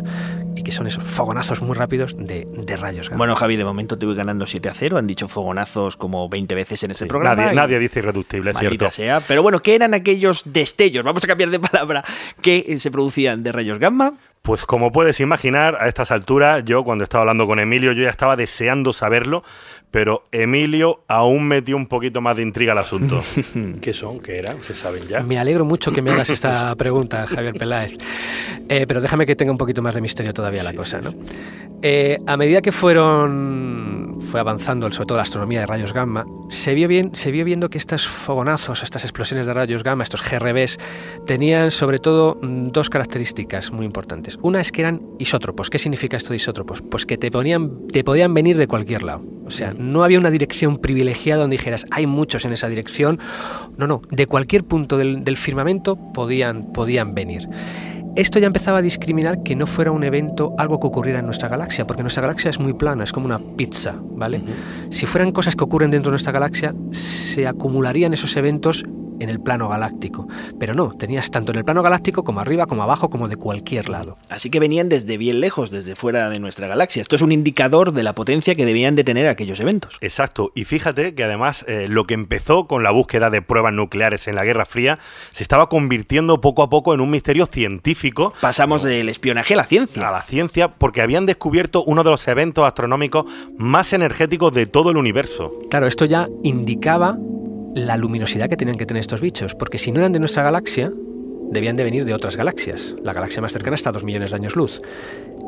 [0.54, 2.46] y que son esos fogonazos muy rápidos de,
[2.78, 3.18] rayos gamma.
[3.18, 4.96] Bueno, Javi, de momento te voy ganando 7 a 0.
[4.96, 7.36] Han dicho fogonazos como 20 veces en este programa.
[7.42, 8.90] Nadie, nadie dice irreductible, es cierto.
[8.90, 9.20] Sea.
[9.20, 11.04] Pero bueno, ¿qué eran aquellos destellos?
[11.04, 12.02] Vamos a cambiar de palabra
[12.40, 14.14] que eh, se producían de rayos gamma.
[14.47, 18.11] Pues como puedes imaginar, a estas alturas, yo cuando estaba hablando con Emilio, yo ya
[18.11, 19.42] estaba deseando saberlo,
[19.90, 23.20] pero Emilio aún metió un poquito más de intriga al asunto.
[23.80, 24.20] ¿Qué son?
[24.20, 24.62] ¿Qué eran?
[24.62, 25.18] ¿Se saben ya?
[25.24, 27.97] Me alegro mucho que me hagas esta pregunta, Javier Peláez.
[28.68, 31.12] Eh, pero déjame que tenga un poquito más de misterio todavía la cosa, ¿no?
[31.82, 36.74] Eh, a medida que fueron fue avanzando, sobre todo la astronomía de rayos gamma, se
[36.74, 40.78] vio, bien, se vio viendo que estos fogonazos, estas explosiones de rayos gamma, estos GRBs,
[41.26, 44.38] tenían sobre todo mm, dos características muy importantes.
[44.42, 45.70] Una es que eran isótropos.
[45.70, 46.82] ¿Qué significa esto de isótropos?
[46.82, 49.24] Pues que te, ponían, te podían venir de cualquier lado.
[49.46, 53.20] O sea, no había una dirección privilegiada donde dijeras, hay muchos en esa dirección.
[53.76, 57.48] No, no, de cualquier punto del, del firmamento podían, podían venir
[58.16, 61.48] esto ya empezaba a discriminar que no fuera un evento, algo que ocurriera en nuestra
[61.48, 64.42] galaxia, porque nuestra galaxia es muy plana, es como una pizza, ¿vale?
[64.90, 68.84] Si fueran cosas que ocurren dentro de nuestra galaxia, se acumularían esos eventos
[69.20, 70.28] en el plano galáctico.
[70.58, 73.88] Pero no, tenías tanto en el plano galáctico como arriba, como abajo, como de cualquier
[73.88, 74.16] lado.
[74.28, 77.02] Así que venían desde bien lejos, desde fuera de nuestra galaxia.
[77.02, 79.96] Esto es un indicador de la potencia que debían de tener aquellos eventos.
[80.00, 80.52] Exacto.
[80.54, 84.34] Y fíjate que además eh, lo que empezó con la búsqueda de pruebas nucleares en
[84.34, 84.98] la Guerra Fría
[85.32, 88.32] se estaba convirtiendo poco a poco en un misterio científico.
[88.40, 90.08] Pasamos del espionaje a la ciencia.
[90.08, 93.24] A la ciencia porque habían descubierto uno de los eventos astronómicos
[93.56, 95.52] más energéticos de todo el universo.
[95.70, 97.18] Claro, esto ya indicaba
[97.76, 100.90] la luminosidad que tenían que tener estos bichos, porque si no eran de nuestra galaxia,
[101.50, 102.96] debían de venir de otras galaxias.
[103.02, 104.80] La galaxia más cercana está a 2 millones de años luz.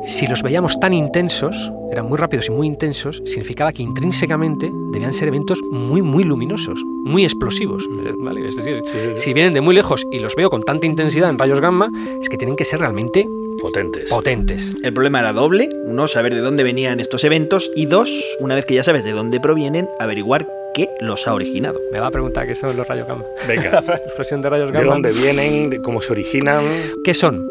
[0.03, 1.55] Si los veíamos tan intensos,
[1.91, 6.79] eran muy rápidos y muy intensos, significaba que intrínsecamente debían ser eventos muy, muy luminosos,
[7.03, 7.83] muy explosivos.
[8.05, 8.47] Eh, ¿vale?
[8.47, 8.83] Es decir,
[9.15, 11.89] si vienen de muy lejos y los veo con tanta intensidad en rayos gamma,
[12.21, 13.27] es que tienen que ser realmente
[13.59, 14.09] potentes.
[14.09, 14.75] potentes.
[14.83, 15.67] El problema era doble.
[15.85, 17.71] Uno, saber de dónde venían estos eventos.
[17.75, 21.79] Y dos, una vez que ya sabes de dónde provienen, averiguar qué los ha originado.
[21.91, 23.25] Me va a preguntar qué son los rayos gamma.
[23.47, 23.79] Venga.
[24.05, 24.83] Explosión de rayos gamma.
[24.83, 25.69] ¿De dónde vienen?
[25.69, 26.63] De ¿Cómo se originan?
[27.03, 27.47] ¿Qué son?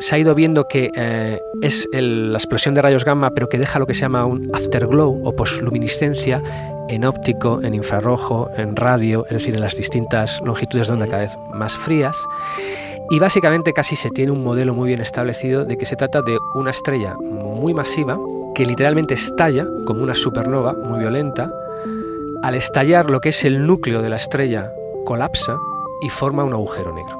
[0.00, 3.78] Se ha ido viendo que eh, es la explosión de rayos gamma, pero que deja
[3.78, 6.42] lo que se llama un afterglow o posluminiscencia
[6.88, 11.22] en óptico, en infrarrojo, en radio, es decir, en las distintas longitudes de onda cada
[11.22, 12.16] vez más frías.
[13.10, 16.38] Y básicamente casi se tiene un modelo muy bien establecido de que se trata de
[16.54, 18.18] una estrella muy masiva
[18.54, 21.50] que literalmente estalla como una supernova muy violenta
[22.44, 24.70] al estallar lo que es el núcleo de la estrella
[25.06, 25.56] colapsa
[26.02, 27.18] y forma un agujero negro.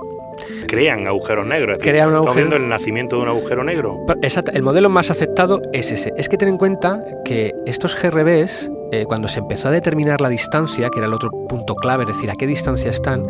[0.67, 1.79] Crean agujeros negros.
[1.81, 2.35] Crean un agujero...
[2.35, 4.05] viendo el nacimiento de un agujero negro?
[4.21, 4.53] Exacto.
[4.53, 6.13] El modelo más aceptado es ese.
[6.19, 10.29] Es que ten en cuenta que estos GRBs, eh, cuando se empezó a determinar la
[10.29, 13.27] distancia, que era el otro punto clave, es decir, a qué distancia están,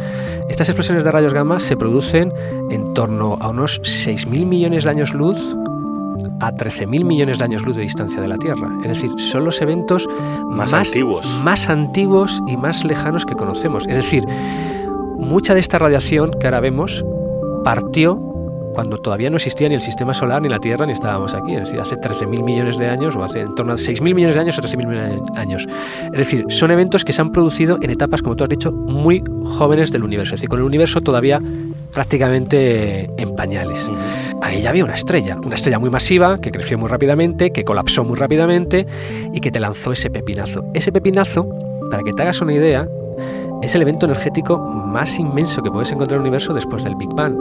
[0.49, 2.32] estas explosiones de rayos gamma se producen
[2.70, 5.38] en torno a unos 6.000 millones de años luz
[6.41, 8.68] a 13.000 millones de años luz de distancia de la Tierra.
[8.82, 10.07] Es decir, son los eventos
[10.47, 11.26] más, antiguos.
[11.43, 13.87] más antiguos y más lejanos que conocemos.
[13.89, 14.24] Es decir,
[15.18, 17.05] mucha de esta radiación que ahora vemos
[17.64, 18.35] partió
[18.74, 21.55] cuando todavía no existía ni el sistema solar, ni la Tierra, ni estábamos aquí.
[21.55, 24.41] Es decir, hace 13.000 millones de años, o hace en torno a 6.000 millones de
[24.41, 25.66] años o 13.000 millones de años.
[26.12, 29.22] Es decir, son eventos que se han producido en etapas, como tú has dicho, muy
[29.45, 30.35] jóvenes del universo.
[30.35, 31.41] Es decir, con el universo todavía
[31.95, 33.90] prácticamente en pañales.
[34.42, 38.05] Ahí ya había una estrella, una estrella muy masiva, que creció muy rápidamente, que colapsó
[38.05, 38.86] muy rápidamente
[39.32, 40.64] y que te lanzó ese pepinazo.
[40.74, 41.49] Ese pepinazo,
[41.90, 42.88] para que te hagas una idea,
[43.62, 47.14] es el evento energético más inmenso que puedes encontrar en el universo después del Big
[47.14, 47.36] Bang.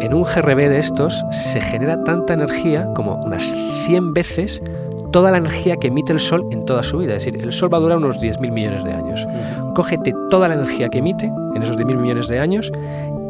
[0.00, 3.44] En un GRB de estos se genera tanta energía como unas
[3.86, 4.62] 100 veces
[5.12, 7.16] toda la energía que emite el Sol en toda su vida.
[7.16, 9.26] Es decir, el Sol va a durar unos 10.000 millones de años.
[9.74, 12.70] Cógete toda la energía que emite en esos 10.000 millones de años,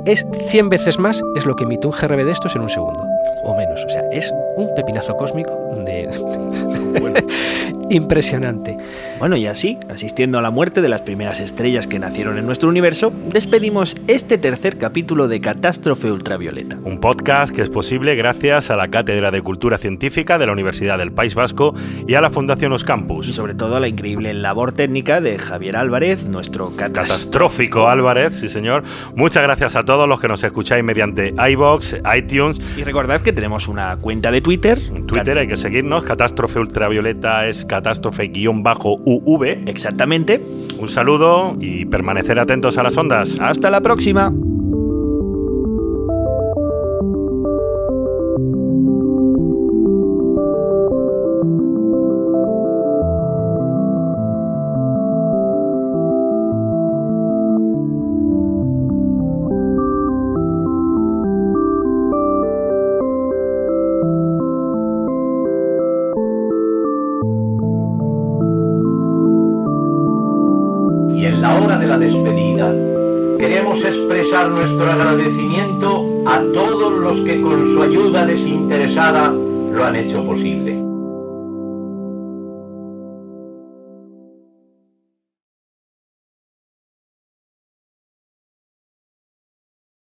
[0.05, 3.03] es 100 veces más es lo que emite un GRB de estos en un segundo,
[3.45, 3.85] o menos.
[3.85, 5.53] O sea, es un pepinazo cósmico
[5.85, 6.11] de...
[7.91, 8.77] impresionante.
[9.19, 12.69] Bueno, y así, asistiendo a la muerte de las primeras estrellas que nacieron en nuestro
[12.69, 16.79] universo, despedimos este tercer capítulo de Catástrofe Ultravioleta.
[16.85, 20.99] Un podcast que es posible gracias a la Cátedra de Cultura Científica de la Universidad
[20.99, 21.75] del País Vasco
[22.07, 23.29] y a la Fundación Oscampus.
[23.29, 28.49] Y sobre todo a la increíble labor técnica de Javier Álvarez, nuestro catastrófico Álvarez, sí
[28.49, 28.85] señor.
[29.17, 32.61] Muchas gracias a todos los que nos escucháis mediante iBox, iTunes.
[32.77, 34.79] Y recordad que tenemos una cuenta de Twitter.
[34.95, 36.05] En Twitter hay que seguirnos.
[36.05, 39.45] Catástrofe Ultravioleta es catástrofe-uv.
[39.67, 40.41] Exactamente.
[40.79, 43.39] Un saludo y permanecer atentos a las ondas.
[43.41, 44.33] Hasta la próxima.